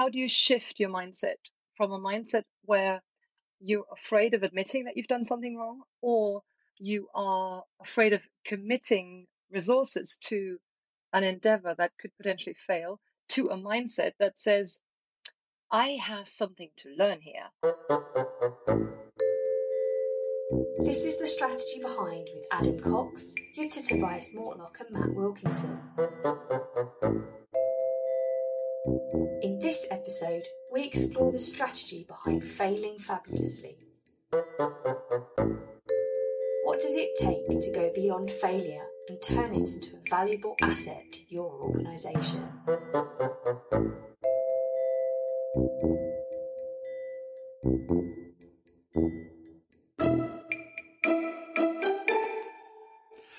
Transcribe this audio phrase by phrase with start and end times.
[0.00, 1.36] how do you shift your mindset
[1.76, 3.02] from a mindset where
[3.60, 6.40] you're afraid of admitting that you've done something wrong or
[6.78, 10.56] you are afraid of committing resources to
[11.12, 14.80] an endeavor that could potentially fail to a mindset that says,
[15.70, 17.50] I have something to learn here.
[20.78, 25.78] This is the strategy behind with Adam Cox, Jutta Tobias Mortlock, and Matt Wilkinson.
[28.86, 33.76] In this episode, we explore the strategy behind failing fabulously.
[36.64, 41.04] What does it take to go beyond failure and turn it into a valuable asset
[41.12, 42.48] to your organisation?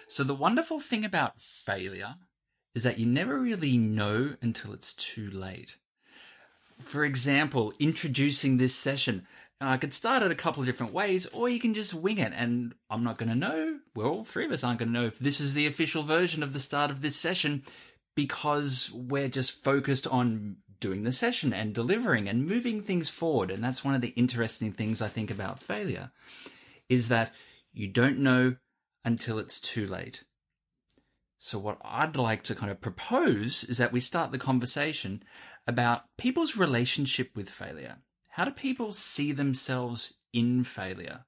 [0.07, 2.15] So, the wonderful thing about failure
[2.75, 5.77] is that you never really know until it's too late.
[6.61, 9.27] For example, introducing this session,
[9.59, 12.33] I could start it a couple of different ways, or you can just wing it,
[12.35, 13.79] and I'm not going to know.
[13.95, 16.41] Well, all three of us aren't going to know if this is the official version
[16.41, 17.63] of the start of this session
[18.15, 23.51] because we're just focused on doing the session and delivering and moving things forward.
[23.51, 26.11] And that's one of the interesting things I think about failure
[26.89, 27.31] is that
[27.71, 28.55] you don't know
[29.05, 30.23] until it's too late.
[31.43, 35.23] So what I'd like to kind of propose is that we start the conversation
[35.65, 37.97] about people's relationship with failure.
[38.27, 41.25] How do people see themselves in failure?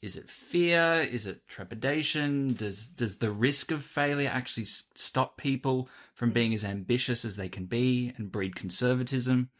[0.00, 1.08] Is it fear?
[1.10, 2.54] Is it trepidation?
[2.54, 7.48] Does does the risk of failure actually stop people from being as ambitious as they
[7.48, 9.50] can be and breed conservatism?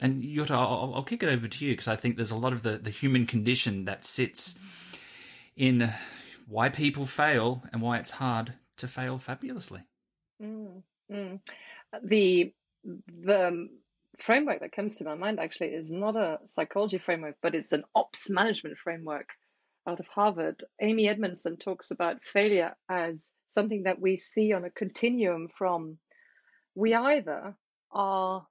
[0.00, 2.52] And Jutta, I'll, I'll kick it over to you because I think there's a lot
[2.52, 4.56] of the, the human condition that sits
[5.54, 5.94] in
[6.48, 9.82] why people fail and why it's hard to fail fabulously.
[10.42, 11.40] Mm, mm.
[12.02, 12.52] The
[12.84, 13.68] the
[14.18, 17.84] framework that comes to my mind actually is not a psychology framework, but it's an
[17.94, 19.30] ops management framework
[19.86, 20.64] out of Harvard.
[20.80, 25.98] Amy Edmondson talks about failure as something that we see on a continuum from
[26.74, 27.54] we either
[27.90, 28.46] are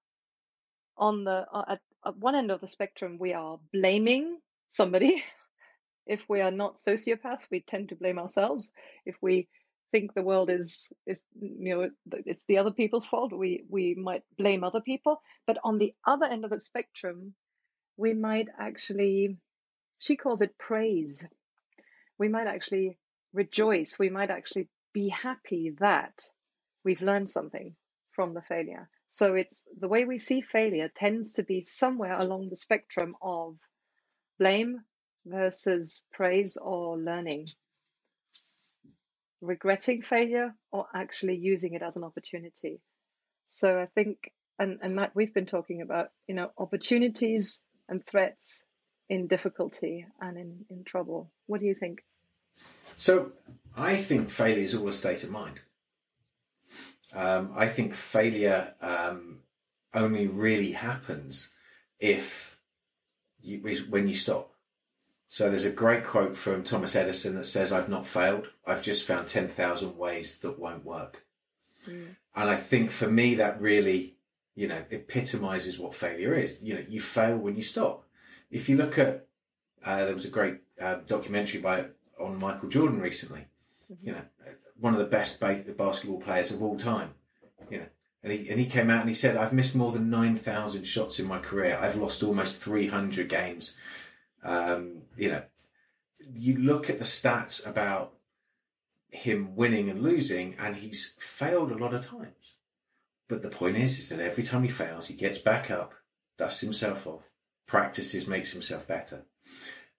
[0.98, 4.40] on the uh, at, at one end of the spectrum we are blaming
[4.70, 5.24] somebody
[6.08, 8.72] if we are not sociopaths we tend to blame ourselves
[9.06, 9.48] if we
[9.96, 11.90] think the world is is you know
[12.26, 13.32] it's the other people's fault.
[13.32, 15.22] We we might blame other people.
[15.48, 17.34] But on the other end of the spectrum
[17.96, 19.38] we might actually
[20.00, 21.26] she calls it praise.
[22.18, 22.98] We might actually
[23.32, 23.98] rejoice.
[23.98, 26.16] We might actually be happy that
[26.84, 27.76] we've learned something
[28.12, 28.90] from the failure.
[29.08, 33.56] So it's the way we see failure tends to be somewhere along the spectrum of
[34.40, 34.82] blame
[35.26, 37.48] versus praise or learning
[39.46, 42.82] regretting failure or actually using it as an opportunity.
[43.48, 48.64] So I think, and, and Matt, we've been talking about, you know, opportunities and threats
[49.10, 51.32] in difficulty and in, in trouble.
[51.46, 52.04] What do you think?
[52.98, 53.32] So
[53.76, 55.60] I think failure is all a state of mind.
[57.14, 59.40] Um, I think failure um,
[59.94, 61.50] only really happens
[62.00, 62.58] if
[63.40, 64.55] you, when you stop.
[65.28, 68.52] So there's a great quote from Thomas Edison that says, I've not failed.
[68.66, 71.26] I've just found 10,000 ways that won't work.
[71.88, 72.16] Mm.
[72.36, 74.16] And I think for me, that really,
[74.56, 76.62] you know, epitomizes what failure is.
[76.62, 78.06] You know, you fail when you stop.
[78.52, 79.28] If you look at,
[79.84, 81.86] uh, there was a great uh, documentary by,
[82.20, 83.46] on Michael Jordan recently,
[83.92, 84.08] mm-hmm.
[84.08, 84.22] you know,
[84.80, 87.14] one of the best ba- basketball players of all time,
[87.70, 87.88] you know,
[88.24, 91.20] and he, and he came out and he said, I've missed more than 9,000 shots
[91.20, 91.78] in my career.
[91.80, 93.76] I've lost almost 300 games.
[94.46, 95.44] Um, you know,
[96.34, 98.14] you look at the stats about
[99.10, 102.56] him winning and losing, and he's failed a lot of times.
[103.28, 105.94] But the point is, is that every time he fails, he gets back up,
[106.38, 107.24] dusts himself off,
[107.66, 109.26] practices, makes himself better.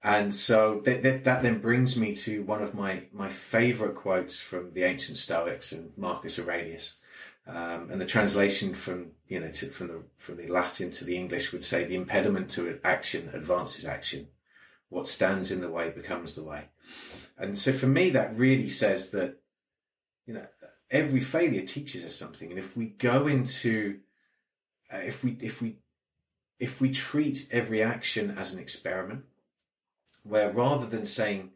[0.03, 4.39] And so that, that, that, then brings me to one of my, my favorite quotes
[4.39, 6.99] from the ancient Stoics and Marcus Aurelius.
[7.49, 11.17] Um, and the translation from, you know, to, from the, from the Latin to the
[11.17, 14.29] English would say the impediment to action advances action
[14.89, 16.69] what stands in the way becomes the way.
[17.37, 19.37] And so for me, that really says that,
[20.27, 20.47] you know,
[20.91, 22.51] every failure teaches us something.
[22.51, 23.99] And if we go into,
[24.93, 25.79] uh, if we, if we,
[26.59, 29.25] if we treat every action as an experiment,
[30.23, 31.51] where rather than saying,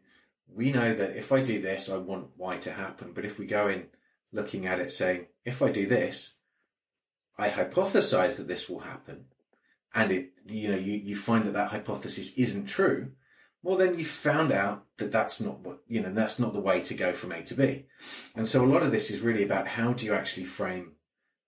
[0.53, 3.11] we know that if I do this, I want Y to happen.
[3.13, 3.85] But if we go in
[4.31, 6.33] looking at it saying, if I do this,
[7.37, 9.25] I hypothesize that this will happen.
[9.93, 13.11] And it, you know, you, you find that that hypothesis isn't true
[13.63, 16.81] well, then you found out that that's not what, you know, that's not the way
[16.81, 17.85] to go from A to B.
[18.35, 20.93] And so a lot of this is really about how do you actually frame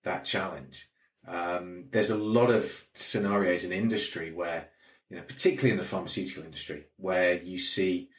[0.04, 0.90] that challenge?
[1.28, 4.70] Um, there's a lot of scenarios in industry where,
[5.10, 8.10] you know, particularly in the pharmaceutical industry, where you see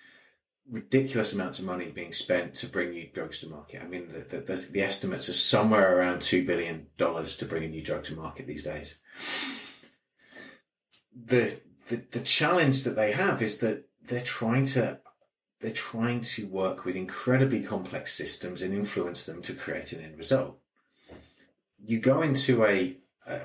[0.69, 3.83] ridiculous amounts of money being spent to bring new drugs to market.
[3.83, 7.83] I mean, the, the, the, estimates are somewhere around $2 billion to bring a new
[7.83, 8.97] drug to market these days.
[11.15, 14.99] The, the, the challenge that they have is that they're trying to
[15.61, 20.19] they're trying to work with incredibly complex systems and influence them to create an end
[20.19, 20.59] result.
[21.83, 23.41] You go into a, a,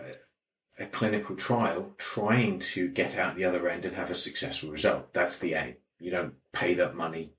[0.80, 5.14] a clinical trial trying to get out the other end and have a successful result.
[5.14, 5.76] That's the aim.
[5.98, 7.36] You don't pay that money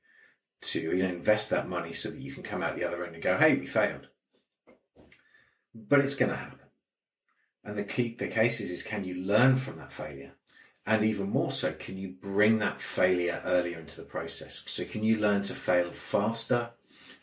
[0.63, 3.15] to, you don't invest that money so that you can come out the other end
[3.15, 4.09] and go, hey, we failed.
[5.75, 6.59] But it's going to happen.
[7.65, 10.33] And the key, the case is, is can you learn from that failure?
[10.91, 14.65] And even more so, can you bring that failure earlier into the process?
[14.67, 16.71] So can you learn to fail faster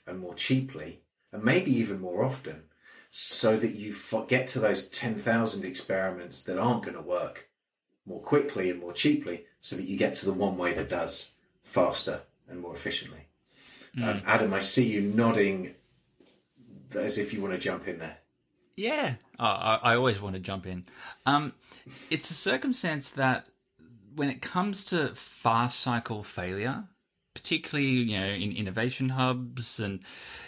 [0.08, 1.02] and more cheaply
[1.34, 2.64] and maybe even more often
[3.12, 3.94] so that you
[4.30, 7.50] get to those 10,000 experiments that aren't going to work
[8.06, 11.32] more quickly and more cheaply so that you get to the one way that does
[11.62, 13.28] faster and more efficiently.
[13.98, 14.08] Mm.
[14.08, 15.76] Um, Adam, I see you nodding
[16.96, 18.20] as if you want to jump in there.
[18.78, 20.86] Yeah, oh, I, I, always want to jump in.
[21.26, 21.54] Um,
[22.12, 23.48] it's a circumstance that
[24.18, 26.84] when it comes to fast cycle failure,
[27.34, 30.02] particularly you know in innovation hubs and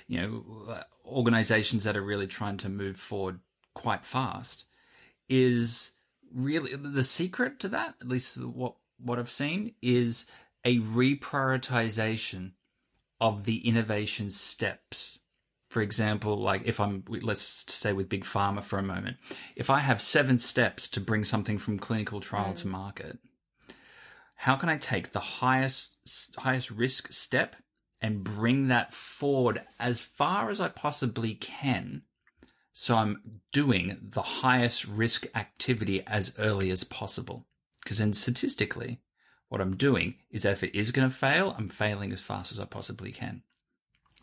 [0.07, 3.39] you know organizations that are really trying to move forward
[3.75, 4.66] quite fast,
[5.30, 5.92] is
[6.33, 7.95] really the secret to that.
[8.01, 10.25] At least what what I've seen is
[10.66, 12.54] a reprioritization
[13.21, 15.19] of the innovation steps
[15.69, 19.18] for example, like if I'm, let's say with big pharma for a moment,
[19.56, 22.62] if I have seven steps to bring something from clinical trial mm.
[22.62, 23.19] to market,
[24.40, 25.98] how can I take the highest,
[26.38, 27.58] highest risk step
[28.02, 32.04] and bring that forward as far as I possibly can?
[32.72, 37.48] So I'm doing the highest risk activity as early as possible.
[37.84, 39.02] Because then statistically,
[39.50, 42.54] what I'm doing is that if it is going to fail, I'm failing as fast
[42.54, 43.44] as I possibly can.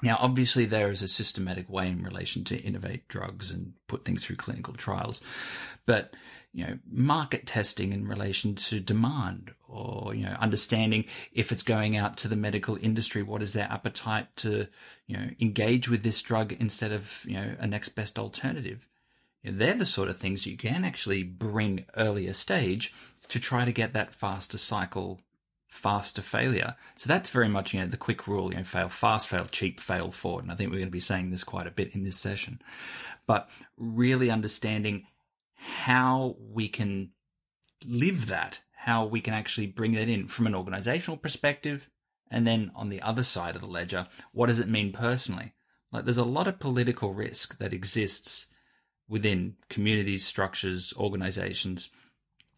[0.03, 4.25] Now, obviously, there is a systematic way in relation to innovate drugs and put things
[4.25, 5.21] through clinical trials,
[5.85, 6.15] but
[6.57, 11.05] you know, market testing in relation to demand, or you know, understanding
[11.35, 14.67] if it's going out to the medical industry, what is their appetite to
[15.07, 18.89] you know engage with this drug instead of you know a next best alternative.
[19.43, 22.95] You know, they're the sort of things you can actually bring earlier stage
[23.29, 25.21] to try to get that faster cycle
[25.69, 26.75] faster failure.
[26.95, 29.79] So that's very much, you know, the quick rule, you know, fail fast, fail cheap,
[29.79, 30.45] fail forward.
[30.45, 32.63] And I think we're going to be saying this quite a bit in this session.
[33.27, 35.07] But really understanding
[35.57, 37.11] how we can
[37.85, 41.89] live that, how we can actually bring that in from an organizational perspective.
[42.31, 45.55] And then on the other side of the ledger, what does it mean personally?
[45.93, 48.49] Like there's a lot of political risk that exists
[49.09, 51.91] within communities, structures, organizations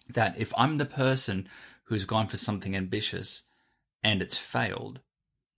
[0.08, 1.48] that if I'm the person
[1.84, 3.44] who's gone for something ambitious
[4.02, 5.00] and it's failed,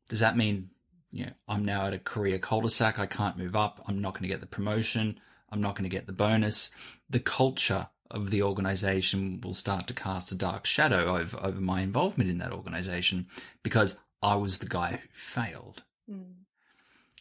[0.08, 0.70] does that mean
[1.12, 2.98] you know, I'm now at a career cul-de-sac.
[2.98, 3.82] I can't move up.
[3.86, 5.18] I'm not going to get the promotion.
[5.50, 6.70] I'm not going to get the bonus.
[7.10, 11.82] The culture of the organization will start to cast a dark shadow over, over my
[11.82, 13.26] involvement in that organization
[13.62, 15.82] because I was the guy who failed.
[16.10, 16.14] Mm.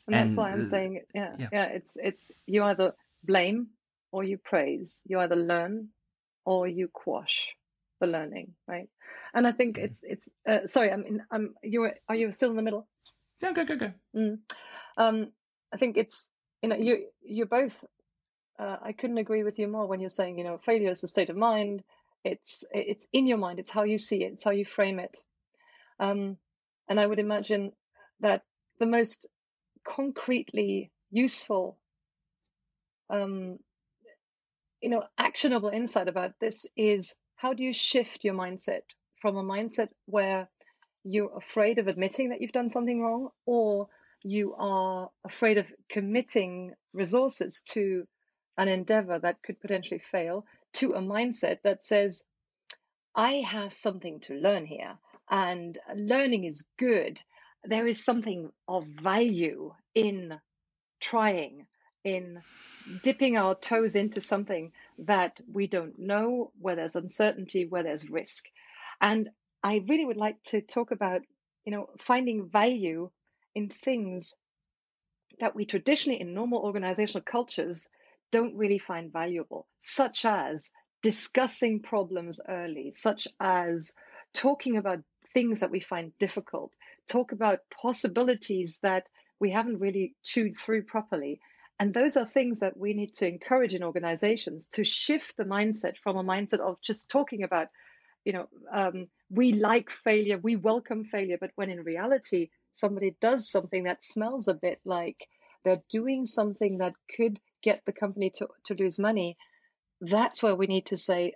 [0.08, 2.94] And, and, that's why I'm saying, yeah, yeah, yeah, it's, it's, you either
[3.24, 3.68] blame
[4.12, 5.04] or you praise.
[5.06, 5.90] You either learn
[6.46, 7.56] or you quash
[8.00, 8.90] the learning, right?
[9.34, 12.56] And I think it's it's uh, sorry, I mean, I'm you are you still in
[12.56, 12.88] the middle?
[13.42, 13.92] Yeah, go go go.
[14.16, 14.40] Mm.
[14.98, 15.32] Um,
[15.74, 16.30] I think it's
[16.62, 17.86] you know you you're both.
[18.60, 21.08] Uh, I couldn't agree with you more when you're saying you know failure is a
[21.08, 21.84] state of mind.
[22.26, 23.60] It's it's in your mind.
[23.60, 24.34] It's how you see it.
[24.34, 25.18] It's how you frame it.
[26.00, 26.38] Um,
[26.90, 27.72] and I would imagine
[28.20, 28.44] that
[28.80, 29.28] the most
[29.86, 31.78] concretely useful
[33.10, 33.60] um,
[34.82, 38.82] you know actionable insight about this is how do you shift your mindset
[39.22, 40.50] from a mindset where
[41.06, 43.88] you're afraid of admitting that you've done something wrong or
[44.24, 48.06] you are afraid of committing resources to
[48.60, 52.26] an endeavor that could potentially fail to a mindset that says
[53.16, 54.98] i have something to learn here
[55.32, 57.22] and learning is good
[57.64, 60.40] there is something of value in
[61.00, 61.66] trying
[62.04, 62.42] in
[63.04, 68.46] dipping our toes into something that we don't know, where there's uncertainty, where there's risk.
[69.02, 69.30] And
[69.64, 71.22] I really would like to talk about,
[71.66, 73.10] you know, finding value
[73.56, 74.36] in things
[75.40, 77.90] that we traditionally in normal organizational cultures
[78.32, 80.72] don't really find valuable, such as
[81.02, 83.94] discussing problems early, such as
[84.34, 85.00] talking about
[85.34, 86.76] things that we find difficult,
[87.08, 89.08] talk about possibilities that
[89.40, 91.40] we haven't really chewed through properly,
[91.80, 95.98] And those are things that we need to encourage in organizations to shift the mindset
[95.98, 97.68] from a mindset of just talking about,
[98.26, 103.50] you know, um, we like failure, we welcome failure, but when in reality, somebody does
[103.50, 105.28] something that smells a bit like
[105.64, 109.38] they're doing something that could get the company to, to lose money,
[110.02, 111.34] that's where we need to say,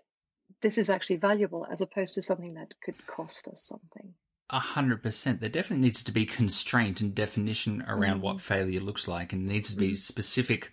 [0.62, 4.14] this is actually valuable as opposed to something that could cost us something.
[4.50, 5.40] A hundred percent.
[5.40, 8.24] There definitely needs to be constraint and definition around Mm.
[8.24, 9.98] what failure looks like, and needs to be Mm.
[9.98, 10.72] specific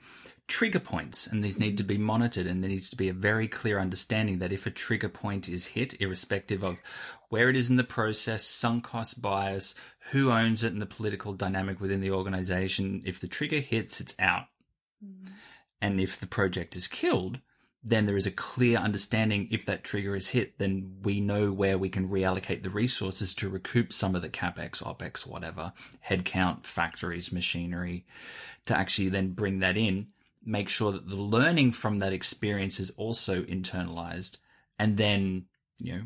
[0.48, 3.46] trigger points, and these need to be monitored, and there needs to be a very
[3.46, 6.78] clear understanding that if a trigger point is hit, irrespective of
[7.28, 9.76] where it is in the process, sunk cost bias,
[10.10, 14.16] who owns it, and the political dynamic within the organization, if the trigger hits, it's
[14.18, 14.46] out.
[15.80, 17.40] And if the project is killed,
[17.82, 21.78] then there is a clear understanding if that trigger is hit, then we know where
[21.78, 25.72] we can reallocate the resources to recoup some of the capex, opex, whatever,
[26.06, 28.04] headcount, factories, machinery,
[28.66, 30.08] to actually then bring that in,
[30.44, 34.36] make sure that the learning from that experience is also internalized,
[34.78, 35.46] and then,
[35.78, 36.02] you know,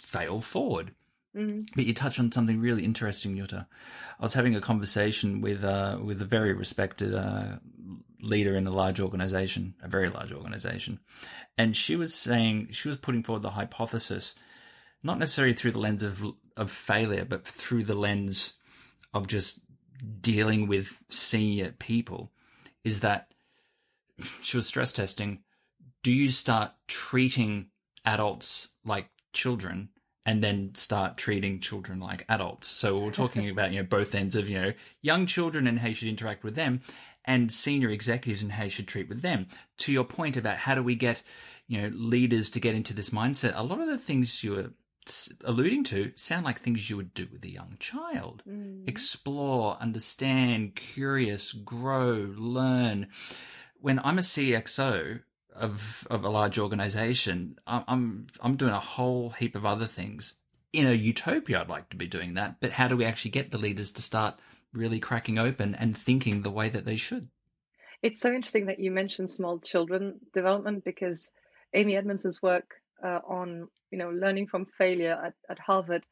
[0.00, 0.92] fail forward.
[1.36, 1.68] Mm.
[1.76, 3.66] But you touch on something really interesting, Jutta.
[4.18, 7.56] I was having a conversation with uh, with a very respected uh,
[8.22, 11.00] leader in a large organization, a very large organization,
[11.58, 14.34] and she was saying she was putting forward the hypothesis,
[15.02, 16.24] not necessarily through the lens of
[16.56, 18.54] of failure, but through the lens
[19.12, 19.60] of just
[20.20, 22.32] dealing with senior people,
[22.84, 23.32] is that
[24.40, 25.40] she was stress testing.
[26.02, 27.68] Do you start treating
[28.04, 29.90] adults like children?
[30.24, 32.68] and then start treating children like adults.
[32.68, 35.88] So we're talking about, you know, both ends of, you know, young children and how
[35.88, 36.80] you should interact with them
[37.24, 39.46] and senior executives and how you should treat with them.
[39.78, 41.22] To your point about how do we get,
[41.68, 44.70] you know, leaders to get into this mindset, a lot of the things you were
[45.44, 48.42] alluding to sound like things you would do with a young child.
[48.48, 48.88] Mm.
[48.88, 53.08] Explore, understand, curious, grow, learn.
[53.80, 55.20] When I'm a CXO,
[55.54, 60.34] of of a large organization, I'm I'm doing a whole heap of other things.
[60.72, 63.50] In a utopia, I'd like to be doing that, but how do we actually get
[63.50, 64.38] the leaders to start
[64.72, 67.28] really cracking open and thinking the way that they should?
[68.02, 71.30] It's so interesting that you mentioned small children development because
[71.72, 76.04] Amy Edmondson's work uh, on you know learning from failure at, at Harvard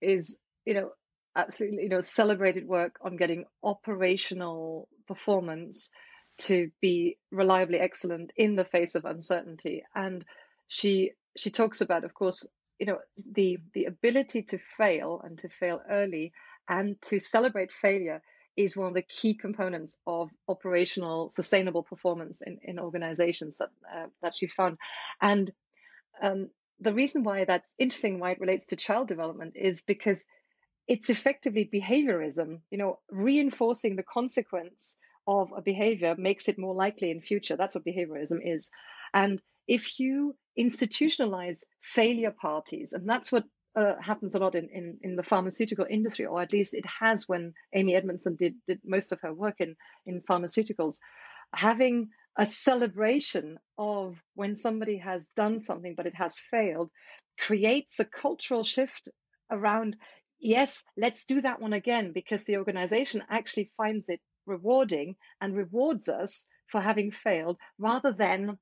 [0.00, 0.90] is you know
[1.36, 5.90] absolutely you know celebrated work on getting operational performance
[6.38, 10.24] to be reliably excellent in the face of uncertainty and
[10.68, 12.46] she she talks about of course
[12.78, 12.98] you know
[13.32, 16.32] the the ability to fail and to fail early
[16.68, 18.22] and to celebrate failure
[18.56, 24.06] is one of the key components of operational sustainable performance in, in organizations that uh,
[24.22, 24.76] that she found
[25.20, 25.52] and
[26.22, 26.50] um,
[26.80, 30.20] the reason why that's interesting why it relates to child development is because
[30.88, 37.10] it's effectively behaviorism you know reinforcing the consequence of a behavior makes it more likely
[37.10, 37.56] in future.
[37.56, 38.70] That's what behaviorism is.
[39.14, 43.44] And if you institutionalize failure parties, and that's what
[43.80, 47.26] uh, happens a lot in, in, in the pharmaceutical industry, or at least it has
[47.26, 50.98] when Amy Edmondson did, did most of her work in, in pharmaceuticals,
[51.54, 56.90] having a celebration of when somebody has done something but it has failed
[57.38, 59.08] creates a cultural shift
[59.50, 59.96] around
[60.38, 66.08] yes let's do that one again because the organization actually finds it rewarding and rewards
[66.08, 68.56] us for having failed rather than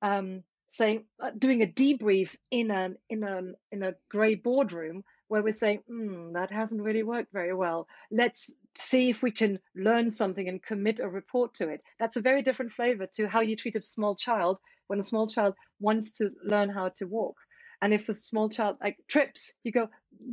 [0.00, 0.42] um,
[0.72, 5.52] saying uh, doing a debrief in a in a in a grey boardroom where we're
[5.52, 7.88] saying mm, that hasn't really worked very well.
[8.10, 11.82] Let's see if we can learn something and commit a report to it.
[12.00, 15.28] That's a very different flavor to how you treat a small child when a small
[15.28, 17.36] child wants to learn how to walk.
[17.82, 19.88] And if the small child like trips you go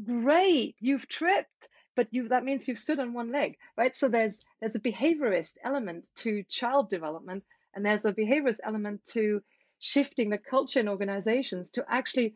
[0.06, 3.96] great you've tripped but you that means you've stood on one leg right?
[3.96, 7.44] So there's there's a behaviorist element to child development
[7.76, 9.42] and there's a behaviorist element to
[9.80, 12.34] shifting the culture in organizations to actually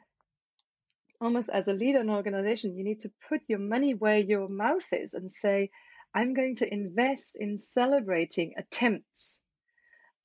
[1.21, 4.49] almost as a leader in an organization you need to put your money where your
[4.49, 5.69] mouth is and say
[6.13, 9.41] i'm going to invest in celebrating attempts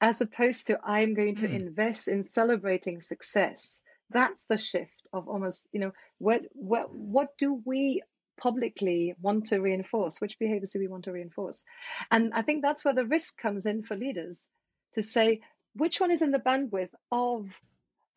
[0.01, 1.55] as opposed to i'm going to Mm.
[1.55, 3.83] invest in celebrating success.
[4.11, 8.03] That's the shift of almost you know what what what do we
[8.41, 10.21] publicly want to reinforce?
[10.21, 11.65] Which behaviors do we want to reinforce?
[12.11, 14.49] And i think that's where the risk comes in for leaders
[14.95, 15.41] to say
[15.75, 17.49] which one is in the bandwidth of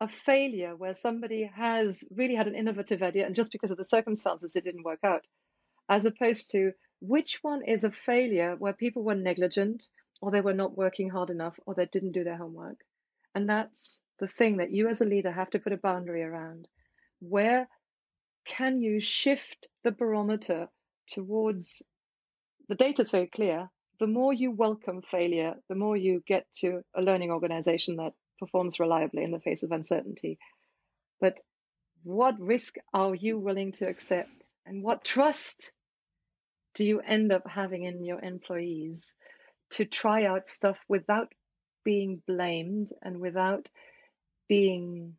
[0.00, 3.84] a failure where somebody has really had an innovative idea and just because of the
[3.84, 5.24] circumstances it didn't work out
[5.88, 9.84] as opposed to which one is a failure where people were negligent
[10.20, 12.78] or they were not working hard enough or they didn't do their homework?
[13.34, 16.68] And that's the thing that you as a leader have to put a boundary around.
[17.20, 17.68] Where
[18.44, 20.68] can you shift the barometer
[21.08, 21.82] towards
[22.68, 23.68] the data is very clear
[23.98, 28.80] the more you welcome failure, the more you get to a learning organization that performs
[28.80, 30.38] reliably in the face of uncertainty.
[31.20, 31.38] But
[32.02, 34.30] what risk are you willing to accept?
[34.66, 35.72] And what trust
[36.74, 39.12] do you end up having in your employees
[39.70, 41.32] to try out stuff without
[41.84, 43.68] being blamed and without
[44.48, 45.16] being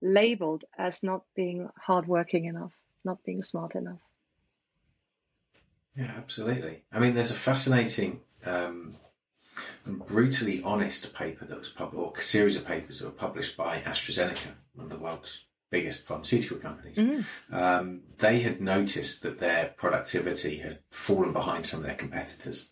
[0.00, 2.72] labeled as not being hardworking enough,
[3.04, 4.00] not being smart enough?
[5.96, 6.84] Yeah, absolutely.
[6.92, 8.96] I mean, there's a fascinating um,
[9.84, 13.56] and brutally honest paper that was published, or a series of papers that were published
[13.56, 16.96] by AstraZeneca, one of the world's biggest pharmaceutical companies.
[16.96, 17.54] Mm-hmm.
[17.54, 22.70] Um, they had noticed that their productivity had fallen behind some of their competitors,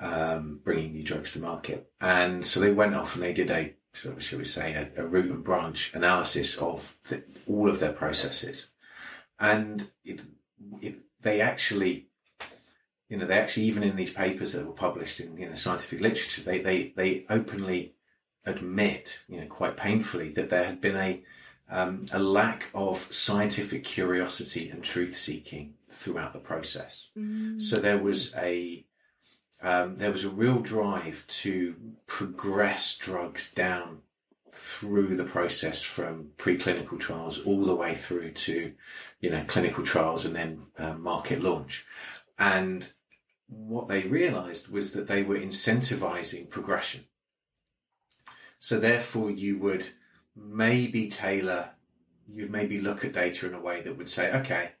[0.00, 1.90] um, bringing new drugs to market.
[2.00, 5.30] And so they went off and they did a, shall we say, a, a root
[5.30, 8.68] and branch analysis of the, all of their processes.
[9.38, 10.22] And it,
[10.82, 12.05] it, they actually
[13.08, 16.00] you know, they actually even in these papers that were published in you know scientific
[16.00, 17.94] literature, they they they openly
[18.44, 21.22] admit, you know, quite painfully that there had been a
[21.68, 27.08] um, a lack of scientific curiosity and truth seeking throughout the process.
[27.18, 27.60] Mm.
[27.60, 28.84] So there was a
[29.62, 31.74] um, there was a real drive to
[32.06, 34.02] progress drugs down
[34.52, 38.72] through the process from preclinical trials all the way through to
[39.20, 41.84] you know clinical trials and then uh, market launch
[42.38, 42.92] and
[43.48, 47.04] what they realized was that they were incentivizing progression.
[48.58, 49.86] So therefore you would
[50.34, 51.70] maybe tailor,
[52.28, 54.72] you'd maybe look at data in a way that would say, okay,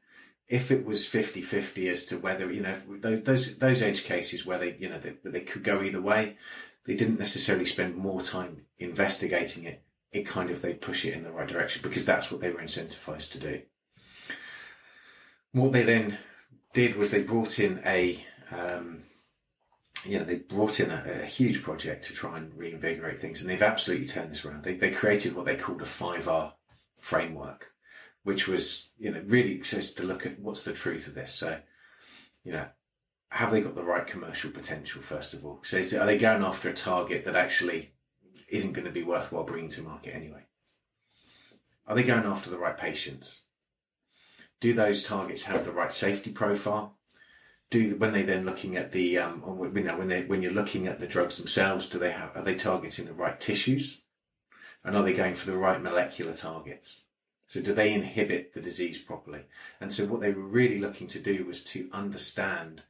[0.48, 4.76] if it was 50-50 as to whether, you know, those, those edge cases where they,
[4.78, 6.36] you know, they, they could go either way,
[6.84, 9.82] they didn't necessarily spend more time investigating it.
[10.12, 12.60] It kind of, they push it in the right direction because that's what they were
[12.60, 13.62] incentivized to do.
[15.52, 16.18] What they then
[16.76, 19.04] did was they brought in a um,
[20.04, 23.48] you know, they brought in a, a, huge project to try and reinvigorate things, and
[23.48, 24.62] they've absolutely turned this around.
[24.62, 26.52] They, they created what they called a 5R
[26.98, 27.72] framework,
[28.22, 31.34] which was, you know, really says to look at what's the truth of this.
[31.34, 31.60] So,
[32.44, 32.66] you know,
[33.30, 35.60] have they got the right commercial potential, first of all?
[35.64, 37.94] So, are they going after a target that actually
[38.50, 40.44] isn't going to be worthwhile bringing to market anyway?
[41.86, 43.40] Are they going after the right patients?
[44.60, 46.96] Do those targets have the right safety profile?
[47.70, 49.42] do when they then looking at the um,
[49.74, 52.42] you know when they when you're looking at the drugs themselves, do they have are
[52.42, 54.02] they targeting the right tissues,
[54.84, 57.02] and are they going for the right molecular targets?
[57.48, 59.42] So do they inhibit the disease properly?
[59.80, 62.82] And so what they were really looking to do was to understand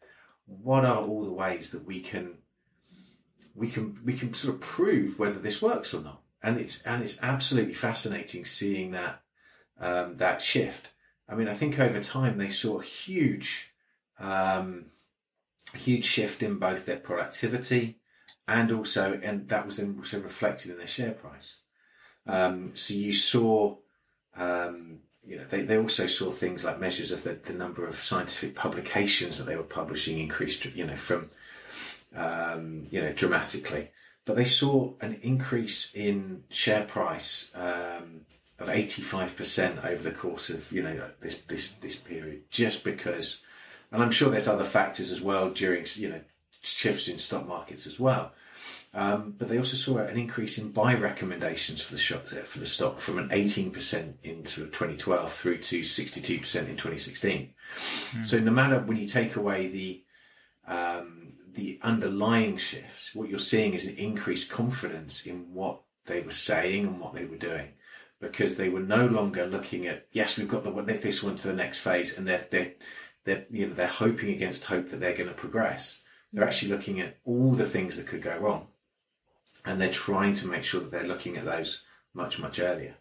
[0.47, 2.39] what are all the ways that we can
[3.55, 6.21] we can we can sort of prove whether this works or not.
[6.43, 9.23] And it's and it's absolutely fascinating seeing that
[9.81, 10.91] um, that shift.
[11.29, 13.73] I mean, I think over time they saw huge
[14.19, 14.87] um,
[15.75, 17.99] huge shift in both their productivity
[18.49, 21.57] and also, and that was then also reflected in their share price.
[22.27, 23.77] Um, so you saw,
[24.37, 28.03] um, you know, they, they also saw things like measures of the, the number of
[28.03, 31.31] scientific publications that they were publishing increased, you know, from,
[32.15, 33.91] um, you know, dramatically.
[34.25, 38.23] But they saw an increase in share price um,
[38.59, 43.41] of 85% over the course of, you know, this, this, this period, just because
[43.93, 46.21] and I'm sure there's other factors as well during, you know,
[46.63, 48.33] shifts in stock markets as well.
[48.95, 52.67] Um, but they also saw an increase in buy recommendations for the stock, for the
[52.67, 57.55] stock from an 18% into 2012 through to 62% in 2016.
[58.13, 58.27] Mm.
[58.27, 60.03] So no matter when you take away the
[60.67, 66.33] um, the underlying shifts, what you're seeing is an increased confidence in what they were
[66.33, 67.69] saying and what they were doing,
[68.21, 70.71] because they were no longer looking at yes, we've got the
[71.03, 72.73] this one to the next phase, and they're they're
[73.25, 76.01] they're you know they're hoping against hope that they're going to progress.
[76.33, 76.47] They're mm.
[76.47, 78.69] actually looking at all the things that could go wrong,
[79.65, 81.83] and they're trying to make sure that they're looking at those
[82.15, 82.97] much much earlier.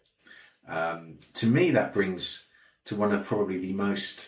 [0.68, 2.46] Um, to me, that brings
[2.86, 4.26] to one of probably the most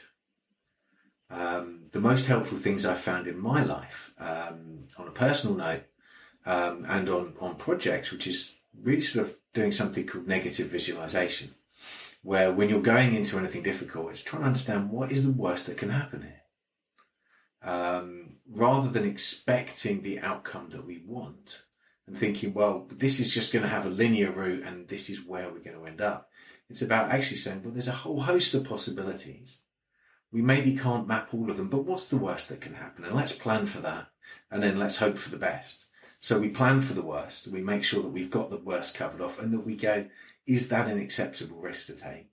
[1.31, 5.85] um, the most helpful things I've found in my life um, on a personal note
[6.47, 11.55] um, and on on projects, which is really sort of doing something called negative visualization
[12.23, 15.67] where when you're going into anything difficult, it's trying to understand what is the worst
[15.67, 16.43] that can happen here.
[17.63, 21.63] Um, rather than expecting the outcome that we want
[22.07, 25.25] and thinking, well, this is just going to have a linear route and this is
[25.25, 26.31] where we're going to end up.
[26.71, 29.59] It's about actually saying, well, there's a whole host of possibilities.
[30.31, 33.05] We maybe can't map all of them, but what's the worst that can happen?
[33.05, 34.09] And let's plan for that.
[34.51, 35.87] And then let's hope for the best.
[36.21, 37.47] So we plan for the worst.
[37.47, 40.07] We make sure that we've got the worst covered off and that we go,
[40.47, 42.31] is that an acceptable risk to take?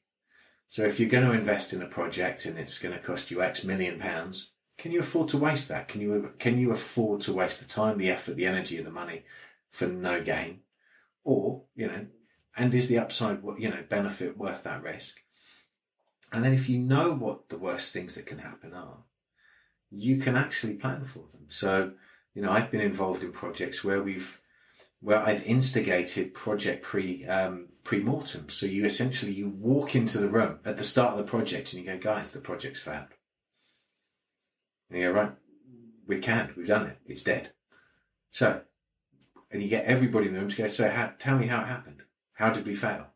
[0.67, 3.41] So if you're going to invest in a project and it's going to cost you
[3.41, 5.87] X million pounds, can you afford to waste that?
[5.87, 8.91] Can you can you afford to waste the time, the effort, the energy, and the
[8.91, 9.23] money
[9.71, 10.61] for no gain?
[11.23, 12.07] Or you know,
[12.57, 15.19] and is the upside you know benefit worth that risk?
[16.33, 19.03] And then if you know what the worst things that can happen are,
[19.89, 21.45] you can actually plan for them.
[21.47, 21.93] So
[22.35, 24.39] you know, I've been involved in projects where we've
[25.01, 28.49] where I've instigated project pre um, pre mortem.
[28.49, 31.83] So you essentially you walk into the room at the start of the project and
[31.83, 33.07] you go, guys, the project's failed.
[34.89, 35.31] And you go, right,
[36.05, 37.51] we can't, we've done it, it's dead.
[38.29, 38.61] So,
[39.49, 41.67] and you get everybody in the room to go, so how, tell me how it
[41.67, 42.03] happened.
[42.33, 43.07] How did we fail?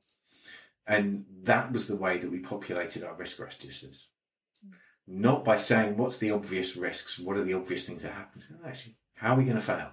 [0.87, 4.07] And that was the way that we populated our risk registers.
[5.05, 7.19] Not by saying, what's the obvious risks?
[7.19, 8.41] What are the obvious things that happen?
[8.65, 9.91] Actually, how are we going to fail?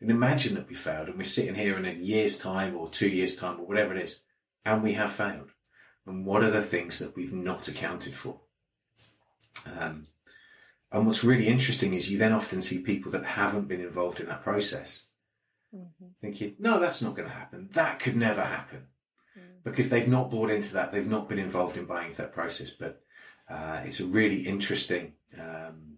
[0.00, 3.08] And imagine that we failed and we're sitting here in a year's time or two
[3.08, 4.20] years' time or whatever it is,
[4.64, 5.50] and we have failed.
[6.06, 8.40] And what are the things that we've not accounted for?
[9.66, 10.06] Um,
[10.92, 14.26] and what's really interesting is you then often see people that haven't been involved in
[14.26, 15.04] that process
[15.74, 16.06] mm-hmm.
[16.20, 17.68] thinking, no, that's not going to happen.
[17.72, 18.86] That could never happen.
[19.36, 19.64] Mm.
[19.64, 20.92] Because they've not bought into that.
[20.92, 22.70] They've not been involved in buying into that process.
[22.70, 23.02] But
[23.50, 25.95] uh, it's a really interesting um,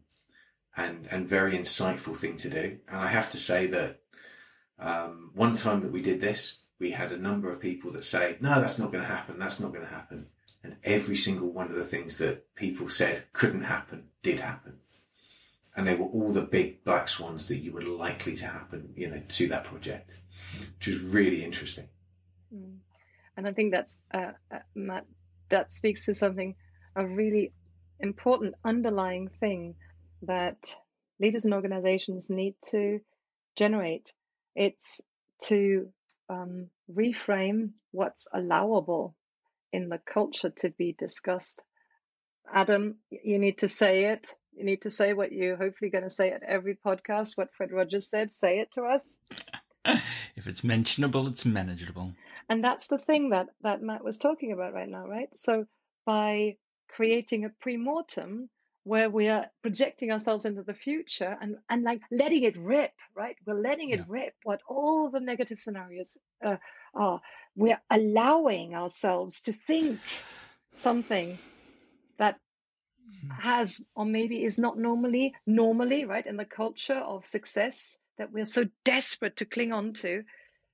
[0.78, 2.78] and, and very insightful thing to do.
[2.86, 4.00] And I have to say that
[4.78, 8.36] um, one time that we did this, we had a number of people that say,
[8.40, 9.40] no, that's not going to happen.
[9.40, 10.26] That's not going to happen.
[10.62, 14.78] And every single one of the things that people said couldn't happen did happen.
[15.76, 19.08] And they were all the big black swans that you were likely to happen, you
[19.10, 20.12] know, to that project,
[20.76, 21.88] which was really interesting.
[22.54, 22.78] Mm.
[23.36, 25.06] And I think that's, uh, uh, Matt,
[25.48, 26.54] that speaks to something,
[26.94, 27.52] a really
[28.00, 29.74] important underlying thing
[30.22, 30.74] that
[31.20, 33.00] leaders and organizations need to
[33.56, 34.12] generate.
[34.54, 35.00] It's
[35.44, 35.88] to
[36.28, 39.14] um, reframe what's allowable
[39.72, 41.62] in the culture to be discussed.
[42.52, 44.34] Adam, you need to say it.
[44.56, 47.36] You need to say what you're hopefully going to say at every podcast.
[47.36, 49.18] What Fred Rogers said, say it to us.
[49.84, 52.14] if it's mentionable, it's manageable.
[52.48, 55.28] And that's the thing that, that Matt was talking about right now, right?
[55.36, 55.66] So
[56.06, 56.56] by
[56.88, 58.48] creating a pre-mortem
[58.88, 63.36] where we are projecting ourselves into the future and, and like letting it rip, right?
[63.44, 64.04] We're letting it yeah.
[64.08, 66.56] rip what all the negative scenarios uh,
[66.94, 67.20] are.
[67.54, 70.00] We're allowing ourselves to think
[70.72, 71.36] something
[72.16, 72.38] that
[73.20, 73.30] hmm.
[73.30, 78.46] has or maybe is not normally normally right in the culture of success that we're
[78.46, 80.22] so desperate to cling on to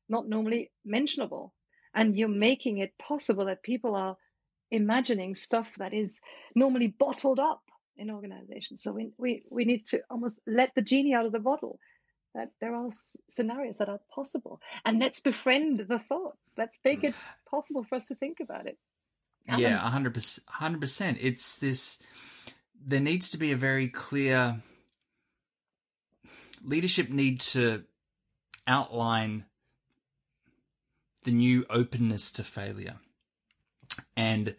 [0.08, 1.52] not normally mentionable
[1.92, 4.16] and you're making it possible that people are
[4.70, 6.20] imagining stuff that is
[6.54, 7.63] normally bottled up
[7.96, 8.82] in organizations.
[8.82, 11.78] So we, we, we need to almost let the genie out of the bottle
[12.34, 12.88] that there are
[13.30, 16.36] scenarios that are possible and let's befriend the thought.
[16.56, 17.08] Let's make mm.
[17.10, 17.14] it
[17.48, 18.76] possible for us to think about it.
[19.56, 20.48] Yeah, hundred percent.
[20.48, 21.18] Hundred percent.
[21.20, 21.98] It's this.
[22.86, 24.56] There needs to be a very clear
[26.62, 27.84] leadership need to
[28.66, 29.44] outline
[31.24, 32.96] the new openness to failure,
[34.16, 34.54] and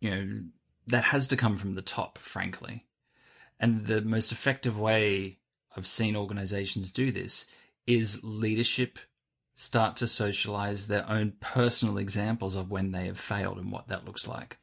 [0.00, 0.42] you know
[0.86, 2.84] that has to come from the top, frankly.
[3.60, 5.38] And the most effective way
[5.76, 7.46] I've seen organizations do this
[7.86, 8.98] is leadership
[9.54, 14.04] start to socialize their own personal examples of when they have failed and what that
[14.04, 14.58] looks like.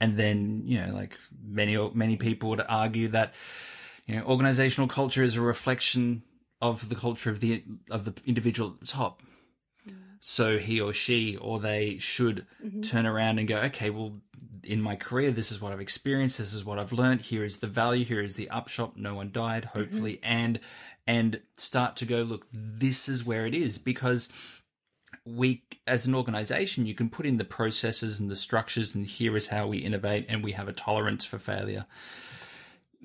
[0.00, 3.34] And then, you know, like many, many people would argue that,
[4.06, 6.22] you know, organizational culture is a reflection
[6.60, 9.22] of the culture of the, of the individual at the top.
[10.22, 12.82] So he or she or they should mm-hmm.
[12.82, 14.20] turn around and go, okay, well,
[14.64, 16.38] in my career, this is what I've experienced.
[16.38, 17.22] This is what I've learned.
[17.22, 18.04] Here is the value.
[18.04, 18.96] Here is the upshot.
[18.96, 19.78] No one died, mm-hmm.
[19.78, 20.32] hopefully, mm-hmm.
[20.32, 20.60] and
[21.06, 22.46] and start to go look.
[22.52, 24.28] This is where it is because
[25.24, 29.36] we, as an organization, you can put in the processes and the structures, and here
[29.36, 31.86] is how we innovate, and we have a tolerance for failure.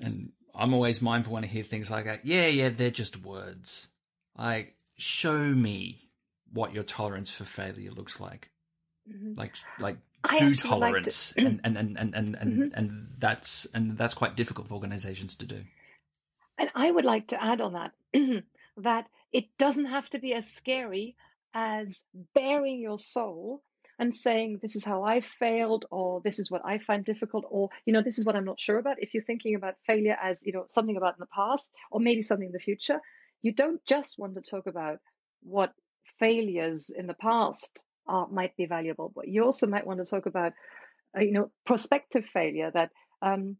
[0.02, 2.24] And I'm always mindful when I hear things like that.
[2.24, 3.88] Yeah, yeah, they're just words.
[4.36, 6.02] Like, show me
[6.52, 8.50] what your tolerance for failure looks like.
[9.10, 9.34] Mm-hmm.
[9.34, 11.40] Like, like I do tolerance, to...
[11.46, 12.78] and, and, and, and, and, and, mm-hmm.
[12.78, 15.64] and that's and that's quite difficult for organizations to do.
[16.58, 17.92] And I would like to add on that
[18.78, 21.16] that it doesn't have to be as scary
[21.54, 23.62] as baring your soul
[23.98, 27.70] and saying this is how I failed or this is what I find difficult or
[27.84, 30.42] you know this is what I'm not sure about if you're thinking about failure as
[30.44, 33.00] you know something about in the past or maybe something in the future
[33.42, 34.98] you don't just want to talk about
[35.42, 35.72] what
[36.18, 39.12] failures in the past are, might be valuable.
[39.14, 40.52] But you also might want to talk about,
[41.16, 42.90] uh, you know, prospective failure that
[43.22, 43.56] um,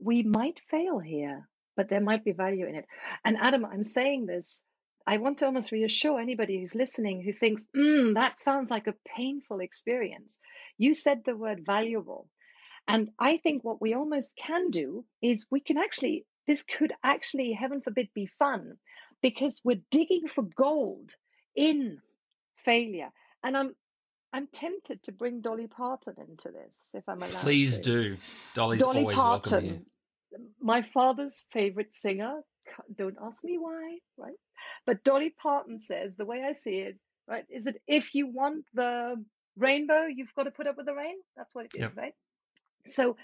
[0.00, 2.86] we might fail here, but there might be value in it.
[3.24, 4.62] And Adam, I'm saying this.
[5.06, 8.94] I want to almost reassure anybody who's listening who thinks, mm, that sounds like a
[9.16, 10.38] painful experience.
[10.76, 12.28] You said the word valuable.
[12.86, 17.52] And I think what we almost can do is we can actually, this could actually,
[17.52, 18.74] heaven forbid, be fun
[19.22, 21.14] because we're digging for gold
[21.56, 21.98] in
[22.64, 23.10] failure.
[23.42, 23.74] And I'm
[24.32, 27.32] I'm tempted to bring Dolly Parton into this, if I'm allowed.
[27.32, 27.84] Please to.
[27.84, 28.16] do.
[28.54, 29.72] Dolly's Dolly always welcome here.
[29.72, 29.86] Parton,
[30.60, 32.40] my father's favorite singer.
[32.94, 34.36] Don't ask me why, right?
[34.84, 38.66] But Dolly Parton says the way I see it, right, is that if you want
[38.74, 39.24] the
[39.56, 41.16] rainbow, you've got to put up with the rain.
[41.36, 41.96] That's what it is, Yep.
[41.96, 42.14] right?
[42.86, 43.16] So,